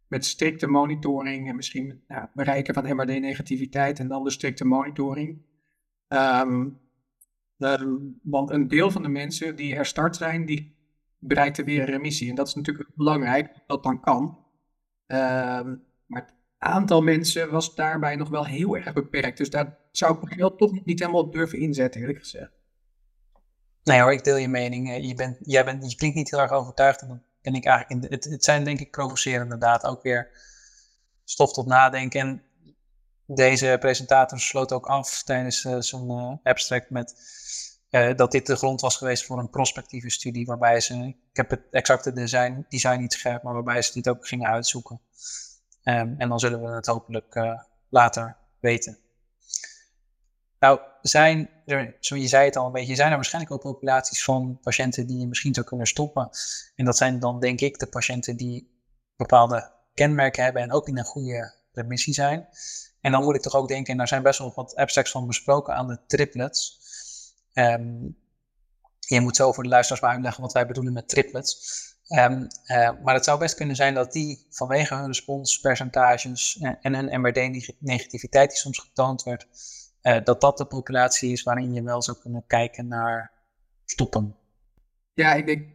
met 0.09 0.25
strikte 0.25 0.67
monitoring 0.67 1.49
en 1.49 1.57
misschien 1.57 2.03
nou, 2.09 2.27
bereiken 2.35 2.75
van 2.75 2.97
MRD-negativiteit 2.97 3.99
en 3.99 4.09
dan 4.09 4.25
de 4.25 4.31
strikte 4.31 4.65
monitoring. 4.65 5.43
Um, 6.09 6.81
Ehm, 7.63 7.97
want 8.23 8.51
een 8.51 8.69
deel 8.69 8.91
van 8.91 9.03
de 9.03 9.09
mensen 9.09 9.57
die 9.57 9.75
herstart 9.75 10.17
zijn, 10.17 10.47
die 10.47 10.77
bereikt 11.19 11.65
weer 11.65 11.81
een 11.81 11.87
remissie. 11.87 12.29
En 12.29 12.35
dat 12.35 12.47
is 12.47 12.55
natuurlijk 12.55 12.89
belangrijk, 12.95 13.55
dat 13.67 13.83
dan 13.83 14.01
kan. 14.01 14.39
Ehm, 15.07 15.77
maar 16.07 16.31
aantal 16.63 17.03
mensen 17.03 17.51
was 17.51 17.75
daarbij 17.75 18.17
nog 18.17 18.29
wel 18.29 18.47
heel 18.47 18.77
erg 18.77 18.93
beperkt. 18.93 19.39
Dus 19.39 19.51
daar 19.51 19.77
zou 19.91 20.19
ik 20.21 20.37
wel 20.37 20.57
toch 20.57 20.85
niet 20.85 20.99
helemaal 20.99 21.31
durven 21.31 21.59
inzetten, 21.59 22.01
eerlijk 22.01 22.19
gezegd. 22.19 22.51
Nee 23.85 24.01
hoor, 24.01 24.13
ik 24.13 24.25
deel 24.25 24.37
je 24.37 24.49
mening. 24.49 25.07
Je, 25.07 25.15
bent, 25.15 25.37
jij 25.41 25.65
bent, 25.65 25.91
je 25.91 25.97
klinkt 25.97 26.17
niet 26.17 26.31
heel 26.31 26.41
erg 26.41 26.51
overtuigd. 26.51 27.01
En 27.01 27.09
dan 27.09 27.23
ben 27.43 27.55
ik 27.55 27.65
eigenlijk 27.65 28.03
in 28.03 28.09
de, 28.09 28.15
het, 28.15 28.25
het 28.25 28.45
zijn 28.45 28.65
denk 28.65 28.81
ik 28.81 28.91
provocerende 28.91 29.55
inderdaad 29.55 29.85
ook 29.85 30.03
weer 30.03 30.31
stof 31.25 31.53
tot 31.53 31.67
nadenken. 31.67 32.21
En 32.21 32.43
deze 33.27 33.77
presentator 33.81 34.41
sloot 34.41 34.73
ook 34.73 34.87
af 34.87 35.23
tijdens 35.23 35.65
uh, 35.65 35.77
zijn 35.79 36.11
uh, 36.11 36.33
abstract 36.43 36.91
met 36.91 37.15
dat 38.17 38.33
dit 38.33 38.47
de 38.47 38.57
grond 38.57 38.81
was 38.81 38.97
geweest 38.97 39.25
voor 39.25 39.39
een 39.39 39.51
prospectieve 39.51 40.11
studie, 40.11 40.47
waarbij 40.47 40.81
ze, 40.81 40.95
ik 41.31 41.37
heb 41.37 41.51
het 41.51 41.61
exacte 41.71 42.13
design, 42.13 42.67
design 42.69 43.01
niet 43.01 43.13
scherp, 43.13 43.43
maar 43.43 43.55
waarbij 43.55 43.83
ze 43.83 43.93
dit 43.93 44.09
ook 44.09 44.27
gingen 44.27 44.49
uitzoeken. 44.49 45.01
Um, 45.85 46.15
en 46.19 46.29
dan 46.29 46.39
zullen 46.39 46.63
we 46.63 46.69
het 46.69 46.87
hopelijk 46.87 47.59
later 47.89 48.37
weten. 48.61 48.99
Nou, 50.59 50.81
zijn 51.01 51.51
er, 51.67 51.97
je 52.01 52.29
zei 52.29 52.45
het 52.45 52.57
al 52.57 52.67
een 52.67 52.73
beetje, 52.73 52.95
zijn 52.95 53.11
er 53.11 53.17
waarschijnlijk 53.17 53.55
ook 53.55 53.61
populaties 53.61 54.25
van 54.25 54.59
patiënten 54.63 55.07
die 55.07 55.19
je 55.19 55.27
misschien 55.27 55.55
zou 55.55 55.67
kunnen 55.67 55.87
stoppen. 55.87 56.31
En 56.77 56.85
dat 56.85 56.97
zijn 56.97 57.19
dan 57.19 57.41
denk 57.41 57.61
ik 57.61 57.79
de 57.79 57.87
patiënten 57.87 58.37
die 58.37 58.81
bepaalde 59.17 59.73
kenmerken 59.95 60.45
hebben 60.45 60.63
en 60.63 60.73
ook 60.73 60.89
in 60.89 60.99
een 60.99 61.05
goede 61.05 61.55
remissie 61.73 62.15
zijn. 62.15 62.49
En 63.01 63.13
dan 63.13 63.23
moet 63.23 63.35
ik 63.35 63.43
toch 63.43 63.55
ook 63.55 63.69
denken, 63.69 63.93
en 63.93 63.99
daar 63.99 64.09
zijn 64.09 64.23
best 64.23 64.39
wel 64.39 64.53
wat 64.55 64.75
abstracts 64.75 65.11
van 65.11 65.27
besproken 65.27 65.75
aan 65.75 65.87
de 65.87 65.99
triplets. 66.07 66.81
Um, 67.55 68.19
je 68.99 69.21
moet 69.21 69.37
zo 69.37 69.53
voor 69.53 69.63
de 69.63 69.69
luisteraars 69.69 70.03
maar 70.03 70.13
uitleggen 70.13 70.43
wat 70.43 70.53
wij 70.53 70.67
bedoelen 70.67 70.93
met 70.93 71.09
triplets. 71.09 71.92
Um, 72.09 72.47
uh, 72.67 72.91
maar 73.03 73.15
het 73.15 73.25
zou 73.25 73.39
best 73.39 73.55
kunnen 73.55 73.77
zijn 73.77 73.95
dat 73.95 74.13
die 74.13 74.47
vanwege 74.51 74.95
hun 74.95 75.07
responspercentages 75.07 76.59
en, 76.61 76.79
en 76.81 76.95
een 76.95 77.21
MRD-negativiteit 77.21 78.51
die 78.51 78.59
soms 78.59 78.79
getoond 78.79 79.23
werd, 79.23 79.47
uh, 80.03 80.25
dat 80.25 80.41
dat 80.41 80.59
de 80.59 80.67
populatie 80.67 81.33
is 81.33 81.43
waarin 81.43 81.73
je 81.73 81.83
wel 81.83 82.03
zou 82.03 82.19
kunnen 82.19 82.45
kijken 82.47 82.89
naar 82.89 83.33
stoppen. 83.85 84.37
Ja, 85.15 85.35
ik 85.35 85.47
denk 85.47 85.69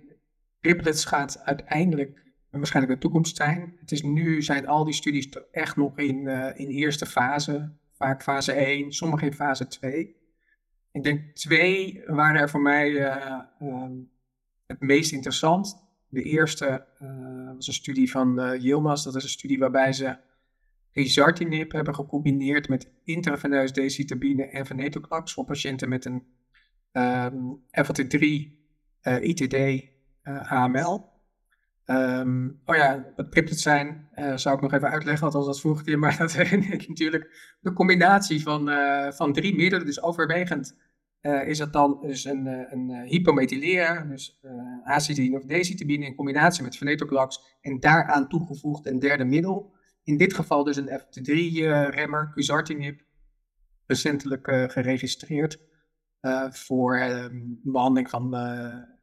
triplets 0.62 1.06
gaat 1.06 1.40
uiteindelijk 1.44 2.26
waarschijnlijk 2.50 2.94
de 2.94 3.02
toekomst 3.02 3.36
zijn. 3.36 3.78
Het 3.80 3.92
is 3.92 4.02
nu 4.02 4.42
zijn 4.42 4.68
al 4.68 4.84
die 4.84 4.94
studies 4.94 5.30
echt 5.52 5.76
nog 5.76 5.98
in, 5.98 6.16
uh, 6.16 6.60
in 6.60 6.68
eerste 6.68 7.06
fase, 7.06 7.72
vaak 7.94 8.24
fase 8.24 8.52
1, 8.52 8.92
sommige 8.92 9.26
in 9.26 9.34
fase 9.34 9.68
2. 9.68 10.16
Ik 10.92 11.04
denk 11.04 11.36
twee 11.36 12.04
waren 12.06 12.42
er 12.42 12.50
voor 12.50 12.62
mij 12.62 13.18
um, 13.62 14.12
het 14.66 14.80
meest 14.80 15.12
interessant. 15.12 15.87
De 16.10 16.22
eerste 16.22 16.86
uh, 17.02 17.56
was 17.56 17.68
een 17.68 17.74
studie 17.74 18.12
van 18.12 18.40
uh, 18.40 18.62
Yilmaz. 18.62 19.04
Dat 19.04 19.16
is 19.16 19.24
een 19.24 19.30
studie 19.30 19.60
waarbij 19.60 19.94
ze 19.94 20.18
quizartinib 20.92 21.72
hebben 21.72 21.96
gecombineerd 21.96 22.70
met 22.70 22.92
intraveneus 23.04 23.74
decitabine 23.74 24.46
en 24.46 24.66
venetoclax 24.66 25.34
voor 25.34 25.46
patiënten 25.46 25.90
met 25.90 26.06
een 26.06 26.24
um, 26.92 27.64
FLT3 27.72 28.20
ITD 29.22 29.86
AML. 30.24 31.16
Um, 31.90 32.62
oh 32.66 32.76
ja, 32.76 33.14
wat 33.16 33.30
cryptids 33.30 33.62
zijn, 33.62 34.10
uh, 34.16 34.38
zou 34.38 34.56
ik 34.56 34.62
nog 34.62 34.74
even 34.74 34.90
uitleggen, 34.90 35.26
althans 35.26 35.46
dat 35.46 35.60
vroeg 35.60 35.82
ik 35.86 35.98
maar 35.98 36.18
dat 36.18 36.36
natuurlijk. 36.88 37.56
De 37.62 37.74
combinatie 37.74 38.42
van, 38.42 38.70
uh, 38.70 39.12
van 39.12 39.34
drie 39.34 39.56
middelen, 39.56 39.86
dus 39.86 40.02
overwegend 40.02 40.76
uh, 41.28 41.48
is 41.48 41.58
dat 41.58 41.74
dan 41.74 42.00
dus 42.02 42.26
een, 42.26 42.46
een 42.46 43.06
hypomethyleer, 43.06 44.08
dus 44.10 44.40
acetidine 44.84 45.38
of 45.38 45.46
decitabine 45.46 46.06
in 46.06 46.16
combinatie 46.16 46.64
met 46.64 46.78
venetoclax 46.78 47.58
en 47.62 47.80
daaraan 47.80 48.28
toegevoegd 48.28 48.86
een 48.86 49.00
derde 49.00 49.26
middel. 49.26 49.76
In 50.04 50.18
dit 50.18 50.34
geval 50.34 50.64
dus 50.64 50.78
een 50.78 51.00
FT3-remmer, 51.00 52.30
quizartinib, 52.32 53.02
recentelijk 53.86 54.48
geregistreerd 54.72 55.60
voor 56.50 57.00
behandeling 57.64 58.10
van 58.10 58.36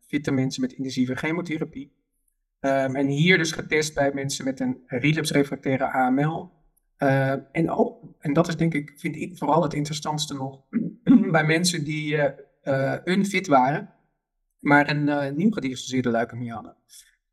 fitte 0.06 0.30
mensen 0.30 0.60
met 0.60 0.72
intensieve 0.72 1.14
chemotherapie. 1.14 1.92
Um, 2.64 2.96
en 2.96 3.06
hier 3.06 3.38
dus 3.38 3.52
getest 3.52 3.94
bij 3.94 4.12
mensen 4.14 4.44
met 4.44 4.60
een 4.60 4.82
relapse-refractaire 4.86 5.92
AML. 5.92 6.50
Uh, 6.98 7.30
ehm, 7.30 7.40
en, 7.52 7.70
ook, 7.70 8.02
en 8.18 8.32
dat 8.32 8.48
is 8.48 8.56
denk 8.56 8.74
ik, 8.74 8.92
vind 8.96 9.16
ik 9.16 9.36
vooral 9.36 9.62
het 9.62 9.74
interessantste 9.74 10.34
nog, 10.34 10.60
bij 11.34 11.44
mensen 11.44 11.84
die 11.84 12.16
uh, 12.16 12.24
uh, 12.64 12.94
unfit 13.04 13.46
waren, 13.46 13.94
maar 14.58 14.90
een 14.90 15.06
uh, 15.06 15.30
nieuw 15.30 15.50
gediagnosticeerde 15.50 16.10
leukemie 16.10 16.52
hadden. 16.52 16.76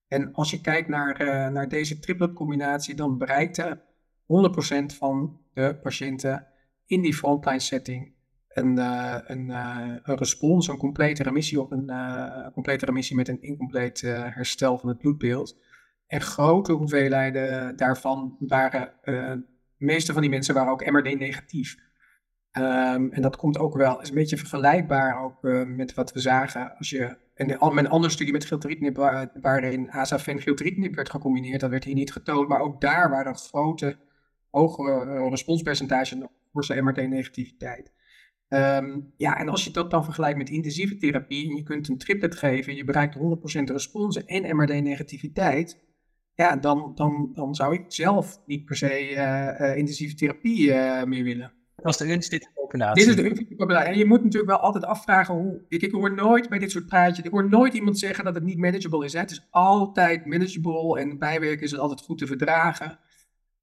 En 0.08 0.34
als 0.34 0.52
je 0.52 0.62
kijkt 0.62 0.88
naar, 0.88 1.18
naar 1.52 1.68
deze 1.68 2.00
triplet 2.00 2.34
combinatie, 2.34 2.96
dan 2.96 3.18
bereikte 3.18 3.82
100% 4.22 4.96
van 4.98 5.40
de 5.54 5.80
patiënten 5.82 6.48
in 6.86 7.02
die 7.02 7.14
frontline 7.14 7.60
setting 7.60 8.14
een, 8.48 8.78
een, 8.78 9.50
een 9.50 10.18
respons, 10.18 10.68
een 10.68 10.78
complete 10.78 11.24
remissie 11.24 11.62
of 11.62 11.72
een 11.72 11.92
complete 12.54 12.86
remissie 12.86 13.16
met 13.16 13.28
een 13.28 13.42
incompleet 13.42 14.02
herstel 14.02 14.78
van 14.78 14.90
het 14.90 14.98
bloedbeeld. 14.98 15.58
En 16.08 16.22
grote 16.22 16.72
hoeveelheden 16.72 17.76
daarvan 17.76 18.36
waren, 18.40 18.94
de 19.04 19.46
meeste 19.78 20.14
van 20.14 20.22
die 20.22 20.32
mensen 20.32 20.54
waren 20.54 20.72
ook 20.72 20.92
MRD 20.92 21.20
negatief. 21.20 21.91
Um, 22.58 23.12
en 23.12 23.22
dat 23.22 23.36
komt 23.36 23.58
ook 23.58 23.76
wel, 23.76 24.02
is 24.02 24.10
een 24.10 24.16
beetje 24.16 24.38
vergelijkbaar 24.38 25.24
ook 25.24 25.38
met 25.68 25.94
wat 25.94 26.14
we 26.14 26.20
zagen 26.20 26.78
als 26.78 26.90
je, 26.90 27.18
en 27.34 27.52
een 27.52 27.90
andere 27.90 28.14
studie 28.14 28.34
met 28.34 28.46
gilteritinib 28.46 28.96
waarin 29.42 29.92
azafen 29.92 30.42
gilteritinib 30.42 30.96
werd 30.96 31.10
gecombineerd, 31.10 31.60
dat 31.60 31.70
werd 31.70 31.84
hier 31.84 31.96
niet 31.96 32.12
getoond, 32.12 32.48
maar 32.48 32.60
ook 32.60 32.82
daar 32.82 33.10
waren 33.10 33.36
grote, 33.36 33.98
hogere 34.50 35.30
responspercentages 35.30 36.18
voor 36.54 36.64
zijn 36.64 36.84
MRD-negativiteit. 36.84 37.94
Um, 38.50 39.14
ja, 39.18 39.38
en 39.38 39.50
als 39.50 39.64
je 39.64 39.72
dat 39.72 39.92
dan 39.92 40.04
vergelijkt 40.04 40.38
met 40.38 40.50
intensieve 40.50 40.98
therapie 40.98 41.50
en 41.50 41.56
je 41.56 41.64
kunt 41.64 41.88
een 41.88 41.98
triplet 41.98 42.36
geven, 42.36 42.76
je 42.76 42.84
bereikt 42.84 43.16
100% 43.16 43.20
respons 43.64 44.26
en 44.26 44.56
MRD-negativiteit, 44.56 45.84
ja, 46.36 46.56
dan, 46.56 46.92
dan, 46.96 47.30
dan 47.34 47.56
zou 47.56 47.74
ik 47.74 47.84
zelf 47.88 48.42
niet 48.46 48.66
per 48.66 48.76
se 48.76 49.12
uh, 49.12 49.78
intensieve 49.78 50.16
therapie 50.16 50.74
meer 51.06 51.24
willen. 51.24 51.61
Is 52.98 53.06
de. 53.06 53.06
Dit 53.06 53.08
is 53.08 53.16
de 53.16 53.30
unfit 53.30 53.58
populatie. 53.58 53.92
En 53.92 53.98
je 53.98 54.06
moet 54.06 54.24
natuurlijk 54.24 54.52
wel 54.52 54.60
altijd 54.60 54.86
afvragen 54.86 55.34
hoe. 55.34 55.62
Ik, 55.68 55.82
ik 55.82 55.92
hoor 55.92 56.14
nooit 56.14 56.50
bij 56.50 56.60
dit 56.60 56.72
soort 56.72 56.86
praatjes. 56.86 57.26
Ik 57.26 57.32
hoor 57.32 57.50
nooit 57.50 57.74
iemand 57.74 58.00
zeggen 58.00 58.24
dat 58.24 58.36
het 58.36 58.44
niet 58.44 58.58
manageable 58.58 59.06
is. 59.06 59.14
Hè. 59.14 59.20
Het 59.20 59.32
is 59.32 59.48
altijd 59.50 60.26
manageable 60.26 61.00
en 61.00 61.18
bijwerken 61.18 61.64
is 61.64 61.72
het 61.72 61.80
altijd 61.80 62.02
goed 62.02 62.18
te 62.18 62.28
verdragen. 62.28 63.00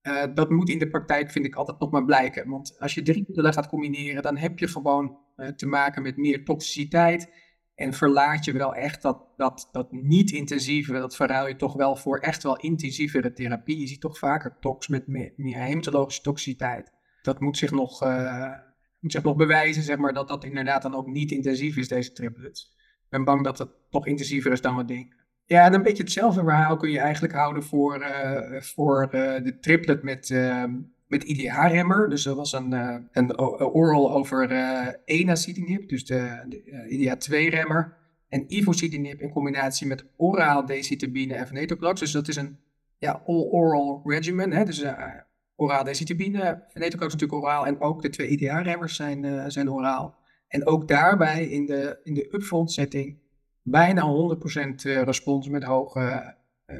Uh, 0.03 0.23
dat 0.35 0.51
moet 0.51 0.69
in 0.69 0.79
de 0.79 0.89
praktijk, 0.89 1.31
vind 1.31 1.45
ik, 1.45 1.55
altijd 1.55 1.81
nog 1.81 1.91
maar 1.91 2.05
blijken. 2.05 2.49
Want 2.49 2.77
als 2.79 2.95
je 2.95 3.03
drie 3.03 3.25
middelen 3.27 3.53
gaat 3.53 3.69
combineren, 3.69 4.23
dan 4.23 4.37
heb 4.37 4.59
je 4.59 4.69
gewoon 4.69 5.19
uh, 5.37 5.49
te 5.49 5.67
maken 5.67 6.03
met 6.03 6.17
meer 6.17 6.45
toxiciteit. 6.45 7.31
En 7.75 7.93
verlaat 7.93 8.45
je 8.45 8.53
wel 8.53 8.75
echt 8.75 9.03
dat, 9.03 9.27
dat, 9.37 9.69
dat 9.73 9.93
niet-intensieve, 9.93 10.93
dat 10.93 11.17
verruil 11.17 11.49
je 11.49 11.57
toch 11.57 11.75
wel 11.75 11.97
voor 11.97 12.19
echt 12.19 12.43
wel 12.43 12.57
intensievere 12.57 13.33
therapie. 13.33 13.79
Je 13.79 13.87
ziet 13.87 14.01
toch 14.01 14.19
vaker 14.19 14.57
tox 14.61 14.89
met 14.89 15.07
meer 15.07 15.33
hematologische 15.37 16.23
toxiciteit. 16.23 16.93
Dat 17.29 17.41
moet 17.41 17.57
zich, 17.57 17.71
nog, 17.71 18.03
uh, 18.03 18.53
moet 19.01 19.13
zich 19.13 19.23
nog 19.23 19.37
bewijzen, 19.37 19.83
zeg 19.83 19.97
maar, 19.97 20.13
dat 20.13 20.29
dat 20.29 20.45
inderdaad 20.45 20.83
dan 20.83 20.95
ook 20.95 21.07
niet 21.07 21.31
intensief 21.31 21.77
is, 21.77 21.89
deze 21.89 22.13
triplets. 22.13 22.75
Ik 22.77 23.09
ben 23.09 23.25
bang 23.25 23.45
dat 23.45 23.59
het 23.59 23.69
toch 23.91 24.07
intensiever 24.07 24.53
is 24.53 24.61
dan 24.61 24.77
we 24.77 24.85
denken. 24.85 25.17
Ja, 25.45 25.65
en 25.65 25.75
een 25.75 25.83
beetje 25.83 26.03
hetzelfde 26.03 26.41
verhaal 26.41 26.77
kun 26.77 26.91
je 26.91 26.99
eigenlijk 26.99 27.35
houden 27.35 27.63
voor, 27.63 28.01
uh, 28.01 28.61
voor 28.61 29.03
uh, 29.03 29.11
de 29.45 29.59
triplet 29.61 30.03
met, 30.03 30.29
uh, 30.29 30.65
met 31.07 31.25
IDH-remmer. 31.25 32.09
Dus 32.09 32.27
er 32.27 32.35
was 32.35 32.53
een, 32.53 32.73
een 33.13 33.39
oral 33.59 34.13
over 34.13 34.51
enacitinib, 35.05 35.89
dus 35.89 36.05
de, 36.05 36.45
de 36.49 36.89
IDH2-remmer. 36.91 37.97
En 38.29 38.45
ivositinib 38.55 39.21
in 39.21 39.31
combinatie 39.31 39.87
met 39.87 40.05
oraal 40.17 40.67
decitabine 40.67 41.35
en 41.35 41.47
venetoclax. 41.47 42.01
Dus 42.01 42.13
dat 42.13 42.29
is 42.29 42.37
een 42.37 42.59
ja, 42.99 43.23
all-oral 43.27 44.03
regimen. 44.05 44.53
Hè? 44.53 44.65
Dus 44.65 44.85
oraal 45.61 45.85
decitabine, 45.85 46.65
venetoclax 46.69 47.13
natuurlijk 47.13 47.43
oraal. 47.43 47.67
En 47.67 47.81
ook 47.81 48.03
de 48.03 48.11
twee 48.11 48.29
IDH-remmers 48.29 48.97
zijn, 48.97 49.51
zijn 49.51 49.71
oraal. 49.71 50.17
En 50.49 50.67
ook 50.67 50.89
daarbij 50.89 51.45
in 51.45 51.67
de, 51.67 52.01
in 52.03 52.15
de 52.15 52.35
upfront 52.35 52.73
setting 52.73 53.19
bijna 53.63 54.37
100% 54.37 54.75
respons 54.83 55.49
met 55.49 55.65
hoge 55.65 56.35
uh, 56.67 56.77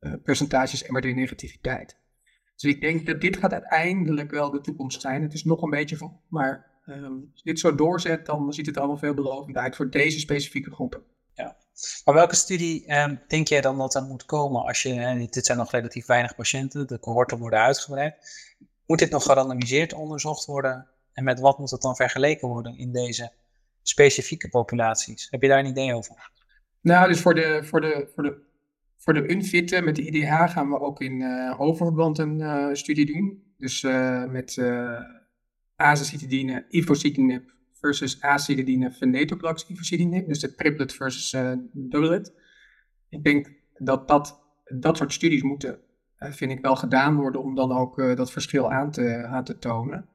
uh, 0.00 0.12
percentages 0.22 0.88
MRD-negativiteit. 0.88 1.96
Dus 2.56 2.70
ik 2.70 2.80
denk 2.80 3.06
dat 3.06 3.20
dit 3.20 3.36
gaat 3.36 3.52
uiteindelijk 3.52 4.30
wel 4.30 4.50
de 4.50 4.60
toekomst 4.60 5.00
zijn. 5.00 5.22
Het 5.22 5.32
is 5.32 5.44
nog 5.44 5.62
een 5.62 5.70
beetje 5.70 5.96
van, 5.96 6.20
maar 6.28 6.66
um, 6.86 7.28
als 7.32 7.42
dit 7.42 7.58
zo 7.58 7.74
doorzet, 7.74 8.26
dan 8.26 8.52
ziet 8.52 8.66
het 8.66 8.76
allemaal 8.76 8.96
veelbelovend 8.96 9.56
uit 9.56 9.76
voor 9.76 9.90
deze 9.90 10.18
specifieke 10.18 10.70
groepen. 10.70 11.02
Ja, 11.34 11.56
maar 12.04 12.14
welke 12.14 12.36
studie 12.36 12.94
um, 12.96 13.20
denk 13.28 13.48
jij 13.48 13.60
dan 13.60 13.78
dat 13.78 13.94
er 13.94 14.02
moet 14.02 14.24
komen 14.24 14.62
als 14.62 14.82
je, 14.82 14.92
en 14.92 15.26
dit 15.30 15.46
zijn 15.46 15.58
nog 15.58 15.70
relatief 15.70 16.06
weinig 16.06 16.34
patiënten, 16.34 16.86
de 16.86 17.00
cohorten 17.00 17.38
worden 17.38 17.58
uitgebreid. 17.58 18.14
Moet 18.86 18.98
dit 18.98 19.10
nog 19.10 19.22
gerandomiseerd 19.22 19.92
onderzocht 19.92 20.44
worden? 20.44 20.86
En 21.12 21.24
met 21.24 21.40
wat 21.40 21.58
moet 21.58 21.70
het 21.70 21.80
dan 21.80 21.96
vergeleken 21.96 22.48
worden 22.48 22.78
in 22.78 22.92
deze 22.92 23.32
specifieke 23.82 24.48
populaties? 24.48 25.26
Heb 25.30 25.42
je 25.42 25.48
daar 25.48 25.58
een 25.58 25.66
idee 25.66 25.94
over? 25.94 26.30
Nou, 26.80 27.08
dus 27.08 27.20
voor 27.20 27.34
de, 27.34 27.60
voor 27.64 27.80
de, 27.80 28.10
voor 28.14 28.22
de, 28.22 28.42
voor 28.96 29.14
de 29.14 29.82
met 29.82 29.96
de 29.96 30.02
IDH 30.02 30.52
gaan 30.52 30.70
we 30.70 30.80
ook 30.80 31.00
in 31.00 31.20
uh, 31.20 31.60
oververband 31.60 32.18
een 32.18 32.40
uh, 32.40 32.68
studie 32.72 33.06
doen. 33.06 33.42
Dus 33.56 33.82
met 34.28 34.56
uh, 34.56 35.00
azacitidine, 35.76 36.66
versus 37.80 38.20
acididine, 38.20 38.90
venetoclax, 38.90 39.66
ivositinib. 39.68 40.26
Dus 40.26 40.40
de 40.40 40.54
triplet 40.54 40.92
versus 40.92 41.36
doublet. 41.72 42.32
Ik 43.08 43.24
denk 43.24 43.52
dat 43.78 44.08
dat, 44.08 44.42
dat 44.64 44.96
soort 44.96 45.12
studies 45.12 45.42
moeten, 45.42 45.78
vind 46.18 46.50
ik 46.50 46.60
wel 46.60 46.76
gedaan 46.76 47.16
worden 47.16 47.42
om 47.42 47.54
dan 47.54 47.72
ook 47.72 48.16
dat 48.16 48.32
verschil 48.32 48.72
aan 48.72 48.90
te, 48.90 49.24
aan 49.24 49.44
te 49.44 49.58
tonen. 49.58 50.08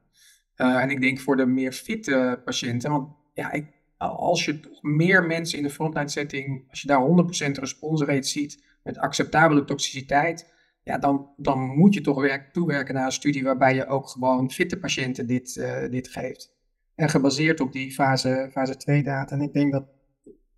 en 0.54 0.90
ik 0.90 1.00
denk 1.00 1.20
voor 1.20 1.36
de 1.36 1.46
meer 1.46 1.72
fitte 1.72 2.42
patiënten, 2.44 2.90
want 2.90 3.08
ja, 3.34 3.52
ik, 3.52 3.66
als 3.98 4.44
je 4.44 4.60
toch 4.60 4.82
meer 4.82 5.26
mensen 5.26 5.58
in 5.58 5.64
de 5.64 5.70
frontline 5.70 6.08
setting, 6.08 6.64
als 6.70 6.80
je 6.80 6.86
daar 6.86 7.08
100% 7.48 7.50
response 7.50 8.04
rate 8.04 8.28
ziet 8.28 8.64
met 8.82 8.98
acceptabele 8.98 9.64
toxiciteit, 9.64 10.52
ja, 10.82 10.98
dan, 10.98 11.28
dan 11.36 11.60
moet 11.60 11.94
je 11.94 12.00
toch 12.00 12.20
werk, 12.20 12.52
toewerken 12.52 12.94
naar 12.94 13.04
een 13.04 13.12
studie 13.12 13.42
waarbij 13.42 13.74
je 13.74 13.86
ook 13.86 14.08
gewoon 14.08 14.50
fitte 14.50 14.78
patiënten 14.78 15.26
dit, 15.26 15.56
uh, 15.56 15.90
dit 15.90 16.08
geeft. 16.08 16.53
En 16.94 17.08
gebaseerd 17.08 17.60
op 17.60 17.72
die 17.72 17.92
fase, 17.92 18.48
fase 18.52 18.76
2 18.76 19.02
data. 19.02 19.34
En 19.34 19.40
ik 19.40 19.52
denk 19.52 19.72
dat 19.72 19.84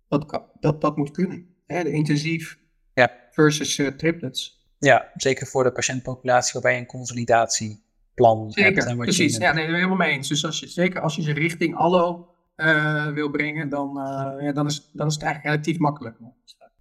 dat, 0.07 0.41
dat, 0.59 0.81
dat 0.81 0.97
moet 0.97 1.11
kunnen. 1.11 1.55
Hè, 1.65 1.83
de 1.83 1.91
intensief 1.91 2.57
ja. 2.93 3.11
versus 3.31 3.77
uh, 3.77 3.87
triplets. 3.87 4.65
Ja, 4.79 5.11
zeker 5.15 5.47
voor 5.47 5.63
de 5.63 5.71
patiëntpopulatie 5.71 6.53
waarbij 6.53 6.73
je 6.73 6.79
een 6.79 6.85
consolidatieplan 6.85 8.51
zeker, 8.51 8.73
hebt. 8.73 8.85
En 8.85 8.97
precies, 8.97 9.37
ja, 9.37 9.53
nee, 9.53 9.65
helemaal 9.65 9.95
mee 9.95 10.11
eens. 10.11 10.27
Dus 10.27 10.45
als 10.45 10.59
je, 10.59 10.67
zeker 10.67 11.01
als 11.01 11.15
je 11.15 11.21
ze 11.21 11.33
richting 11.33 11.75
allo 11.75 12.29
uh, 12.55 13.07
wil 13.07 13.29
brengen, 13.29 13.69
dan, 13.69 13.97
uh, 13.97 14.43
ja, 14.43 14.51
dan, 14.51 14.65
is, 14.65 14.89
dan 14.93 15.07
is 15.07 15.13
het 15.13 15.23
eigenlijk 15.23 15.53
relatief 15.53 15.77
makkelijk. 15.79 16.17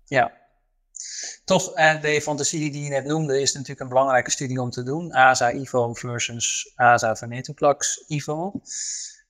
Ja. 0.05 0.33
Toch, 1.45 1.73
de 2.01 2.21
fantasie 2.23 2.71
die 2.71 2.83
je 2.83 2.89
net 2.89 3.05
noemde, 3.05 3.41
is 3.41 3.53
natuurlijk 3.53 3.81
een 3.81 3.89
belangrijke 3.89 4.31
studie 4.31 4.61
om 4.61 4.71
te 4.71 4.83
doen. 4.83 5.13
ASA-IVO 5.13 5.95
versus 5.95 6.73
ASA-venetoclax-IVO. 6.75 8.61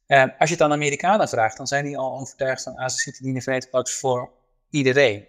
Als 0.07 0.49
je 0.49 0.55
het 0.55 0.61
aan 0.61 0.73
Amerikanen 0.73 1.29
vraagt, 1.29 1.57
dan 1.57 1.66
zijn 1.66 1.85
die 1.85 1.99
al 1.99 2.21
overtuigd 2.21 2.62
van 2.62 2.77
azacitidine-venetoclax 2.77 3.99
voor 3.99 4.31
iedereen. 4.71 5.27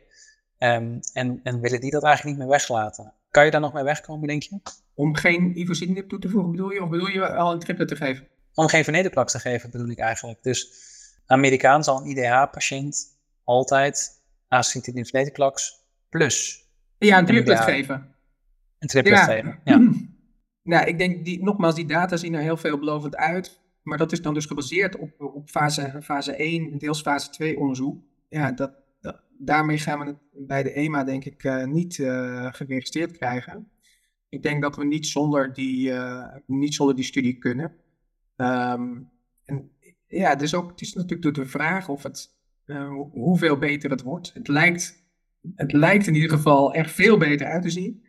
Um, 0.60 1.00
en, 1.14 1.40
en 1.44 1.60
willen 1.60 1.82
die 1.82 1.92
dat 1.92 2.04
eigenlijk 2.04 2.38
niet 2.38 2.46
meer 2.46 2.58
weglaten. 2.58 3.14
Kan 3.32 3.46
je 3.46 3.52
daar 3.52 3.62
nog 3.62 3.74
mee 3.74 3.84
wegkomen, 3.84 4.28
denk 4.28 4.44
je? 4.44 4.60
Om 4.94 5.16
geen 5.16 5.60
ivositinib 5.60 6.10
toe 6.10 6.20
te 6.20 6.30
voegen, 6.30 6.52
bedoel 6.52 6.72
je? 6.72 6.84
Of 6.84 6.90
bedoel 6.90 7.08
je 7.08 7.36
al 7.36 7.52
een 7.52 7.60
triplet 7.60 7.88
te 7.88 7.96
geven? 7.96 8.28
Om 8.54 8.68
geen 8.68 8.84
venetoclax 8.84 9.32
te 9.32 9.40
geven, 9.40 9.72
bedoel 9.72 9.90
ik 9.90 10.00
eigenlijk. 10.00 10.44
Dus 10.44 10.72
Amerikaan 11.26 11.84
zal 11.84 12.02
een 12.02 12.08
IDH-patiënt 12.08 13.18
altijd 13.44 14.22
azacitidine 14.48 15.06
venetoclax 15.06 15.86
plus. 16.10 16.66
Ja, 16.98 17.18
een 17.18 17.26
triplet 17.26 17.60
geven. 17.60 18.16
Een 18.80 18.88
triplet 18.88 19.18
ja. 19.18 19.26
geven, 19.26 19.60
ja. 19.64 19.82
Nou, 20.64 20.86
ik 20.88 20.98
denk, 20.98 21.26
die, 21.26 21.44
nogmaals, 21.44 21.76
die 21.76 21.86
data 21.86 22.18
zien 22.18 22.34
er 22.34 22.42
heel 22.42 22.58
veelbelovend 22.58 23.16
uit. 23.16 23.60
Maar 23.88 23.98
dat 23.98 24.12
is 24.12 24.22
dan 24.22 24.34
dus 24.34 24.46
gebaseerd 24.46 24.98
op, 24.98 25.22
op 25.22 25.50
fase, 25.50 26.00
fase 26.04 26.36
1 26.36 26.78
deels 26.78 27.02
fase 27.02 27.30
2 27.30 27.58
onderzoek. 27.58 28.02
Ja, 28.30 28.52
dat, 28.52 28.72
daarmee 29.38 29.78
gaan 29.78 30.00
we 30.00 30.06
het 30.06 30.18
bij 30.48 30.64
de 30.64 30.72
EMA 30.72 31.04
denk 31.04 31.26
ik 31.26 31.44
uh, 31.44 31.66
niet 31.66 31.98
uh, 31.98 32.48
geregistreerd 32.52 33.12
krijgen. 33.12 33.70
Ik 34.30 34.44
denk 34.44 34.62
dat 34.62 34.76
we 34.76 34.86
niet 34.86 35.08
zonder 35.08 35.54
die, 35.54 35.90
uh, 35.90 36.26
niet 36.46 36.74
zonder 36.74 36.96
die 36.96 37.06
studie 37.06 37.38
kunnen. 37.38 37.76
Um, 38.36 39.10
en 39.46 39.72
ja, 40.08 40.36
dus 40.36 40.56
ook, 40.56 40.70
het 40.70 40.82
is 40.82 40.94
natuurlijk 40.94 41.36
de 41.36 41.46
vraag 41.46 41.90
of 41.90 42.04
het, 42.04 42.36
hoeveel 43.12 43.58
beter 43.58 43.90
het 43.90 44.02
wordt. 44.02 44.34
Het 44.34 44.48
lijkt, 44.48 45.04
het 45.56 45.72
lijkt 45.72 46.08
in 46.08 46.16
ieder 46.16 46.30
geval 46.30 46.74
er 46.74 46.90
veel 46.90 47.18
beter 47.18 47.48
uit 47.48 47.62
te 47.62 47.70
zien. 47.70 48.06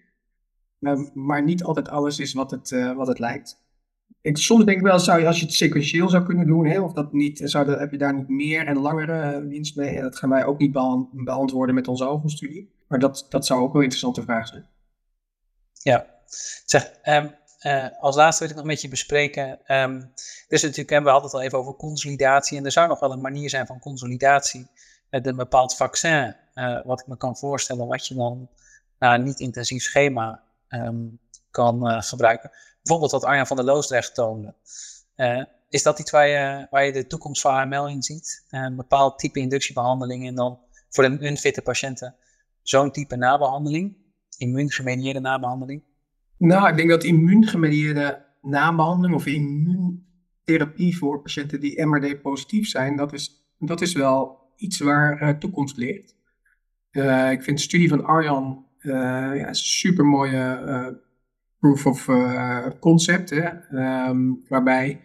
Uh, 0.81 1.15
maar 1.15 1.45
niet 1.45 1.63
altijd 1.63 1.89
alles 1.89 2.19
is 2.19 2.33
wat 2.33 2.51
het, 2.51 2.71
wat 2.95 3.07
het 3.07 3.19
lijkt. 3.19 3.67
Ik, 4.21 4.37
soms 4.37 4.65
denk 4.65 4.79
ik 4.79 4.85
wel, 4.85 4.99
zou 4.99 5.21
je, 5.21 5.27
als 5.27 5.39
je 5.39 5.45
het 5.45 5.55
sequentieel 5.55 6.09
zou 6.09 6.25
kunnen 6.25 6.47
doen, 6.47 6.79
of 6.79 6.93
dat 6.93 7.13
niet, 7.13 7.41
zou 7.45 7.67
dat, 7.67 7.79
heb 7.79 7.91
je 7.91 7.99
daar 7.99 8.15
niet 8.15 8.29
meer 8.29 8.67
en 8.67 8.79
langere 8.79 9.47
winst 9.47 9.77
mee? 9.77 9.97
En 9.97 10.03
dat 10.03 10.17
gaan 10.17 10.31
wij 10.31 10.45
ook 10.45 10.59
niet 10.59 10.73
beant 10.73 11.09
beantwoorden 11.13 11.75
met 11.75 11.89
onze 11.89 12.09
ovenstudie. 12.09 12.73
Maar 12.89 12.99
dat, 12.99 13.27
dat 13.29 13.47
zou 13.47 13.61
ook 13.61 13.73
wel 13.73 13.77
een 13.77 13.89
interessante 13.89 14.23
vraag 14.23 14.49
zijn. 14.49 14.67
Ja, 15.73 16.07
zeg, 16.65 16.93
um, 17.05 17.35
uh, 17.63 17.87
als 18.01 18.17
laatste 18.17 18.43
wil 18.43 18.53
ik 18.53 18.59
nog 18.59 18.67
met 18.67 18.81
je 18.81 18.89
bespreken. 18.89 19.59
Um, 19.67 20.13
dus 20.49 20.63
natuurlijk 20.63 20.91
hebben 20.91 21.11
we 21.11 21.17
altijd 21.17 21.35
al 21.35 21.43
even 21.43 21.59
over 21.59 21.75
consolidatie. 21.75 22.59
En 22.59 22.65
er 22.65 22.73
zou 22.73 22.89
nog 22.89 23.01
wel 23.01 23.13
een 23.13 23.21
manier 23.21 23.51
zijn 23.51 23.67
van 23.67 23.79
consolidatie 23.79 24.67
met 25.11 25.27
een 25.27 25.37
bepaald 25.37 25.77
vaccin. 25.77 26.37
Uh, 26.55 26.85
wat 26.85 27.01
ik 27.01 27.07
me 27.07 27.17
kan 27.17 27.37
voorstellen, 27.37 27.87
wat 27.87 28.07
je 28.07 28.15
dan 28.15 28.49
na 28.99 29.15
een 29.15 29.23
niet-intensief 29.23 29.83
schema 29.83 30.43
um, 30.69 31.19
kan 31.51 32.03
gebruiken. 32.03 32.51
Bijvoorbeeld 32.83 33.13
wat 33.13 33.25
Arjan 33.25 33.47
van 33.47 33.57
der 33.57 33.65
Loosdrecht 33.65 34.15
toonde. 34.15 34.55
is 35.69 35.83
dat 35.83 35.99
iets 35.99 36.11
waar 36.11 36.29
je, 36.29 36.67
waar 36.71 36.85
je 36.85 36.93
de 36.93 37.07
toekomst 37.07 37.41
van 37.41 37.55
AML 37.55 37.89
in 37.89 38.03
ziet? 38.03 38.45
een 38.49 38.77
bepaald 38.77 39.19
type 39.19 39.41
inductiebehandeling 39.41 40.27
en 40.27 40.35
dan 40.35 40.59
voor 40.89 41.09
de 41.09 41.27
unfitte 41.27 41.63
patiënten 41.63 42.17
zo'n 42.63 42.91
type 42.91 43.17
nabehandeling, 43.17 43.97
immuungemedieerde 44.39 45.21
nabehandeling? 45.21 45.83
Nou, 46.37 46.69
ik 46.69 46.77
denk 46.77 46.89
dat 46.89 47.05
immuungemedieerde 47.05 48.25
nabehandeling 48.43 49.15
of 49.15 49.27
immuuntherapie 49.27 50.97
voor 50.97 51.23
patiënten 51.23 51.61
die 51.61 51.87
MRD 51.87 52.23
positief 52.23 52.69
zijn, 52.69 52.97
dat 52.97 53.13
is, 53.13 53.53
dat 53.59 53.81
is 53.81 53.93
wel 53.93 54.39
iets 54.57 54.79
waar 54.79 55.23
uh, 55.23 55.29
toekomst 55.29 55.77
ligt. 55.77 56.17
Ik 57.31 57.43
vind 57.43 57.57
de 57.57 57.63
studie 57.63 57.89
van 57.89 58.05
Arjan 58.05 58.67
ja, 58.83 59.49
een 59.49 59.55
super 59.55 60.05
mooie 60.05 61.01
proof 61.61 61.87
of 61.87 62.09
concept, 62.81 63.31
hè, 63.31 63.49
um, 64.09 64.45
waarbij 64.49 65.01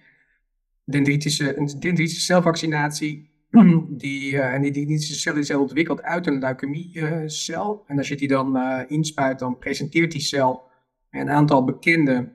dendritische, 0.86 1.54
dendritische 1.80 2.22
celvaccinatie 2.22 3.32
die, 3.90 4.40
en 4.40 4.62
die 4.62 4.72
dendritische 4.72 5.14
cel 5.14 5.36
is 5.36 5.54
ontwikkeld 5.54 6.02
uit 6.02 6.28
een 6.28 6.40
leukemiecel. 6.40 7.84
en 7.88 7.98
als 7.98 8.08
je 8.08 8.16
die 8.16 8.28
dan 8.28 8.58
inspuit, 8.88 9.40
dan 9.40 9.58
presenteert 9.58 10.12
die 10.12 10.22
cel 10.22 10.72
een 11.12 11.30
aantal 11.30 11.64
bekende 11.64 12.32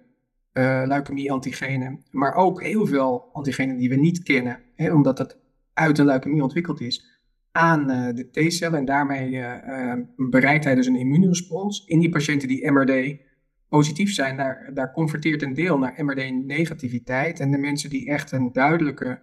uh, 0.52 0.82
leukemie-antigenen, 0.86 2.04
maar 2.10 2.34
ook 2.34 2.62
heel 2.62 2.86
veel 2.86 3.28
antigenen 3.32 3.76
die 3.76 3.88
we 3.88 3.96
niet 3.96 4.22
kennen, 4.22 4.60
hè, 4.74 4.92
omdat 4.92 5.18
het 5.18 5.38
uit 5.72 5.98
een 5.98 6.06
leukemie 6.06 6.42
ontwikkeld 6.42 6.80
is, 6.80 7.20
aan 7.52 7.90
uh, 7.90 8.14
de 8.14 8.30
T-cellen. 8.30 8.78
En 8.78 8.84
daarmee 8.84 9.30
uh, 9.30 9.92
bereikt 10.16 10.64
hij 10.64 10.74
dus 10.74 10.86
een 10.86 10.96
immuunrespons. 10.96 11.84
In 11.86 11.98
die 11.98 12.08
patiënten 12.08 12.48
die 12.48 12.70
MRD 12.70 13.20
positief 13.68 14.14
zijn, 14.14 14.36
daar, 14.36 14.70
daar 14.74 14.92
converteert 14.92 15.42
een 15.42 15.54
deel 15.54 15.78
naar 15.78 16.04
MRD-negativiteit. 16.04 17.40
En 17.40 17.50
de 17.50 17.58
mensen 17.58 17.90
die 17.90 18.10
echt 18.10 18.32
een 18.32 18.52
duidelijke 18.52 19.22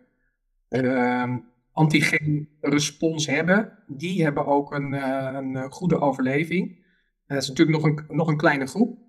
ehm, 0.69 1.37
antigeenrespons 1.71 3.27
hebben, 3.27 3.83
die 3.87 4.23
hebben 4.23 4.45
ook 4.45 4.73
een, 4.73 4.93
een 5.35 5.71
goede 5.71 5.99
overleving. 5.99 6.85
dat 7.27 7.41
is 7.41 7.47
natuurlijk 7.47 7.77
nog 7.77 7.85
een, 7.85 8.15
nog 8.15 8.27
een 8.27 8.37
kleine 8.37 8.65
groep. 8.65 9.03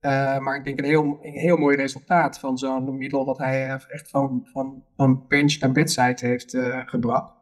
Uh, 0.00 0.38
maar 0.38 0.56
ik 0.56 0.64
denk 0.64 0.78
een 0.78 0.84
heel, 0.84 1.18
een 1.22 1.32
heel 1.32 1.56
mooi 1.56 1.76
resultaat 1.76 2.38
van 2.38 2.58
zo'n 2.58 2.98
middel 2.98 3.24
wat 3.24 3.38
hij 3.38 3.68
echt 3.88 4.10
van, 4.10 4.48
van, 4.52 4.84
van 4.96 5.24
bench 5.28 5.58
naar 5.58 5.72
bedside 5.72 6.26
heeft 6.26 6.54
uh, 6.54 6.80
gebracht. 6.86 7.34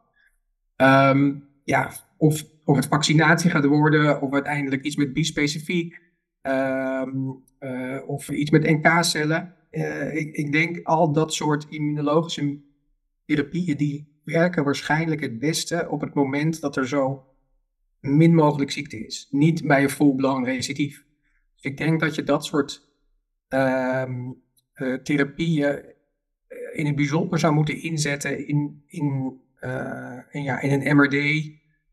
Um, 0.75 1.49
ja, 1.63 1.91
of, 2.17 2.45
of 2.65 2.75
het 2.75 2.85
vaccinatie 2.85 3.49
gaat 3.49 3.65
worden, 3.65 4.21
of 4.21 4.33
uiteindelijk 4.33 4.83
iets 4.83 4.95
met 4.95 5.13
bispecifiek, 5.13 6.01
um, 6.41 7.43
uh, 7.59 7.97
of 8.05 8.29
iets 8.29 8.49
met 8.49 8.63
NK-cellen. 8.63 9.55
ik, 10.11 10.35
ik 10.35 10.51
denk 10.51 10.79
al 10.83 11.11
dat 11.11 11.33
soort 11.33 11.65
immunologische 11.69 12.59
therapieën, 13.25 13.77
die 13.77 14.19
werken 14.23 14.63
waarschijnlijk 14.63 15.21
het 15.21 15.39
beste 15.39 15.87
op 15.89 16.01
het 16.01 16.13
moment 16.13 16.61
dat 16.61 16.75
er 16.75 16.87
zo 16.87 17.25
min 17.99 18.35
mogelijk 18.35 18.71
ziekte 18.71 19.05
is. 19.05 19.27
Niet 19.31 19.67
bij 19.67 19.83
een 19.83 19.89
full-blown 19.89 20.43
recidief 20.43 21.03
ik 21.61 21.77
denk 21.77 21.99
dat 21.99 22.15
je 22.15 22.23
dat 22.23 22.45
soort 22.45 22.89
um, 23.49 24.41
uh, 24.75 24.93
therapieën 24.93 25.65
eh, 25.67 25.83
in 26.73 26.85
het 26.85 26.95
bijzonder 26.95 27.39
zou 27.39 27.53
moeten 27.53 27.81
inzetten 27.81 28.47
in, 28.47 28.83
in, 28.87 29.39
in, 30.31 30.43
ja, 30.43 30.59
in 30.61 30.71
een 30.71 30.81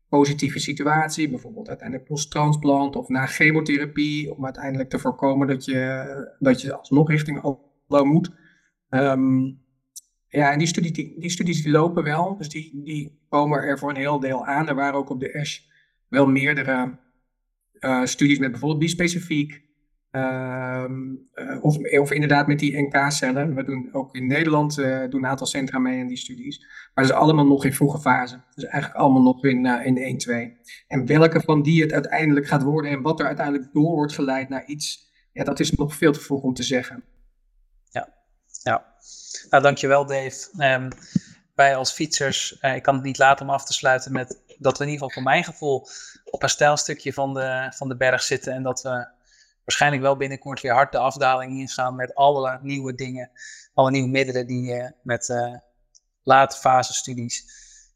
MRD-positieve 0.09 0.59
situatie, 0.59 1.29
bijvoorbeeld 1.29 1.67
uiteindelijk 1.67 2.07
posttransplant 2.07 2.95
of 2.95 3.07
na 3.07 3.25
chemotherapie, 3.25 4.35
om 4.35 4.45
uiteindelijk 4.45 4.89
te 4.89 4.99
voorkomen 4.99 5.47
dat 5.47 5.65
je, 5.65 6.35
dat 6.39 6.61
je 6.61 6.75
alsnog 6.75 7.09
richting 7.09 7.41
allo 7.41 8.05
moet. 8.05 8.31
Um, 8.89 9.61
ja, 10.27 10.51
en 10.51 10.57
die, 10.57 10.67
studie, 10.67 10.91
die, 10.91 11.15
die, 11.19 11.29
studies 11.29 11.63
die 11.63 11.71
lopen 11.71 12.03
wel, 12.03 12.37
dus 12.37 12.49
die, 12.49 12.81
die 12.83 13.19
komen 13.29 13.59
er 13.59 13.79
voor 13.79 13.89
een 13.89 13.95
heel 13.95 14.19
deel 14.19 14.45
aan. 14.45 14.67
Er 14.67 14.75
waren 14.75 14.99
ook 14.99 15.09
op 15.09 15.19
de 15.19 15.39
ASH 15.39 15.59
wel 16.07 16.27
meerdere 16.27 16.97
uh, 17.79 18.05
studies 18.05 18.39
met 18.39 18.51
bijvoorbeeld 18.51 18.81
die 18.81 18.89
specifiek. 20.09 21.27
Uh, 21.33 22.01
of, 22.01 22.11
inderdaad 22.11 22.47
met 22.47 22.59
die 22.59 22.81
NK-cellen. 22.81 23.55
We 23.55 23.63
doen 23.63 23.89
ook 23.91 24.15
in 24.15 24.27
Nederland 24.27 24.77
uh, 24.77 24.99
doen 25.09 25.23
een 25.23 25.29
aantal 25.29 25.47
centra 25.47 25.79
mee 25.79 25.99
in 25.99 26.07
die 26.07 26.17
studies. 26.17 26.59
Maar 26.93 27.05
ze 27.05 27.11
zijn 27.11 27.23
allemaal 27.23 27.45
nog 27.45 27.65
in 27.65 27.73
vroege 27.73 27.99
fase. 27.99 28.41
Dus 28.55 28.63
eigenlijk 28.63 29.01
allemaal 29.01 29.21
nog 29.21 29.43
in, 29.43 29.65
uh, 29.65 29.85
in 29.85 30.21
1-2. 30.27 30.87
En 30.87 31.05
welke 31.05 31.41
van 31.41 31.61
die 31.61 31.81
het 31.81 31.93
uiteindelijk 31.93 32.47
gaat 32.47 32.63
worden 32.63 32.91
en 32.91 33.01
wat 33.01 33.19
er 33.19 33.25
uiteindelijk 33.25 33.73
door 33.73 33.95
wordt 33.95 34.13
geleid 34.13 34.49
naar 34.49 34.65
iets, 34.65 35.11
ja, 35.33 35.43
dat 35.43 35.59
is 35.59 35.71
nog 35.71 35.95
veel 35.95 36.11
te 36.11 36.19
vroeg 36.19 36.41
om 36.41 36.53
te 36.53 36.63
zeggen. 36.63 37.03
Ja, 37.89 38.13
ja. 38.63 38.85
Nou, 39.49 39.63
dankjewel 39.63 40.05
Dave. 40.05 40.47
Um, 40.57 40.87
wij 41.55 41.75
als 41.75 41.91
fietsers, 41.91 42.51
ik 42.61 42.83
kan 42.83 42.95
het 42.95 43.03
niet 43.03 43.17
laten 43.17 43.45
om 43.45 43.51
af 43.53 43.65
te 43.65 43.73
sluiten 43.73 44.11
met 44.11 44.39
dat 44.57 44.77
we 44.77 44.83
in 44.83 44.89
ieder 44.89 45.05
geval 45.05 45.09
voor 45.09 45.31
mijn 45.31 45.43
gevoel 45.43 45.87
op 46.23 46.43
een 46.43 46.49
stijlstukje 46.49 47.13
van 47.13 47.33
de, 47.33 47.71
van 47.75 47.87
de 47.89 47.95
berg 47.95 48.21
zitten. 48.21 48.53
En 48.53 48.63
dat 48.63 48.81
we 48.81 49.07
waarschijnlijk 49.69 50.01
wel 50.01 50.17
binnenkort 50.17 50.61
weer 50.61 50.73
hard 50.73 50.91
de 50.91 50.97
afdaling 50.97 51.59
ingaan 51.59 51.95
met 51.95 52.15
alle 52.15 52.59
nieuwe 52.61 52.93
dingen. 52.93 53.31
Alle 53.73 53.91
nieuwe 53.91 54.09
middelen 54.09 54.47
die 54.47 54.75
uh, 54.75 54.89
met 55.03 55.29
uh, 55.29 55.55
late 56.23 56.57
fase 56.57 56.93
studies 56.93 57.45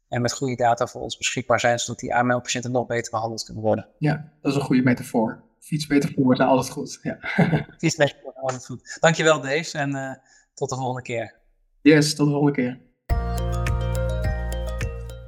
en 0.08 0.22
met 0.22 0.32
goede 0.32 0.56
data 0.56 0.86
voor 0.86 1.00
ons 1.00 1.16
beschikbaar 1.16 1.60
zijn, 1.60 1.78
zodat 1.78 2.00
die 2.00 2.14
AML-patiënten 2.14 2.72
nog 2.72 2.86
beter 2.86 3.10
behandeld 3.10 3.44
kunnen 3.44 3.62
worden. 3.62 3.88
Ja, 3.98 4.32
dat 4.40 4.52
is 4.52 4.58
een 4.58 4.64
goede 4.64 4.82
metafoor. 4.82 5.42
Fiets 5.60 5.86
beter 5.86 6.12
voor 6.14 6.34
en 6.34 6.46
alles 6.46 6.68
goed. 6.68 6.98
Ja. 7.02 7.18
Fiets 7.78 7.96
beter 7.96 8.16
voor 8.22 8.32
alles 8.32 8.66
goed. 8.66 8.96
Dankjewel 9.00 9.40
Dave 9.40 9.78
en 9.78 9.96
uh, 9.96 10.14
tot 10.54 10.68
de 10.68 10.76
volgende 10.76 11.02
keer. 11.02 11.34
Yes, 11.80 12.14
tot 12.14 12.26
de 12.26 12.32
volgende 12.32 12.52
keer. 12.52 12.80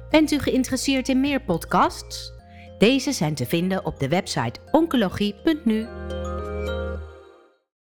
Bent 0.09 0.31
u 0.31 0.39
geïnteresseerd 0.39 1.09
in 1.09 1.19
meer 1.19 1.41
podcasts? 1.41 2.31
Deze 2.77 3.11
zijn 3.11 3.35
te 3.35 3.45
vinden 3.45 3.85
op 3.85 3.99
de 3.99 4.07
website 4.07 4.59
oncologie.nu. 4.71 5.87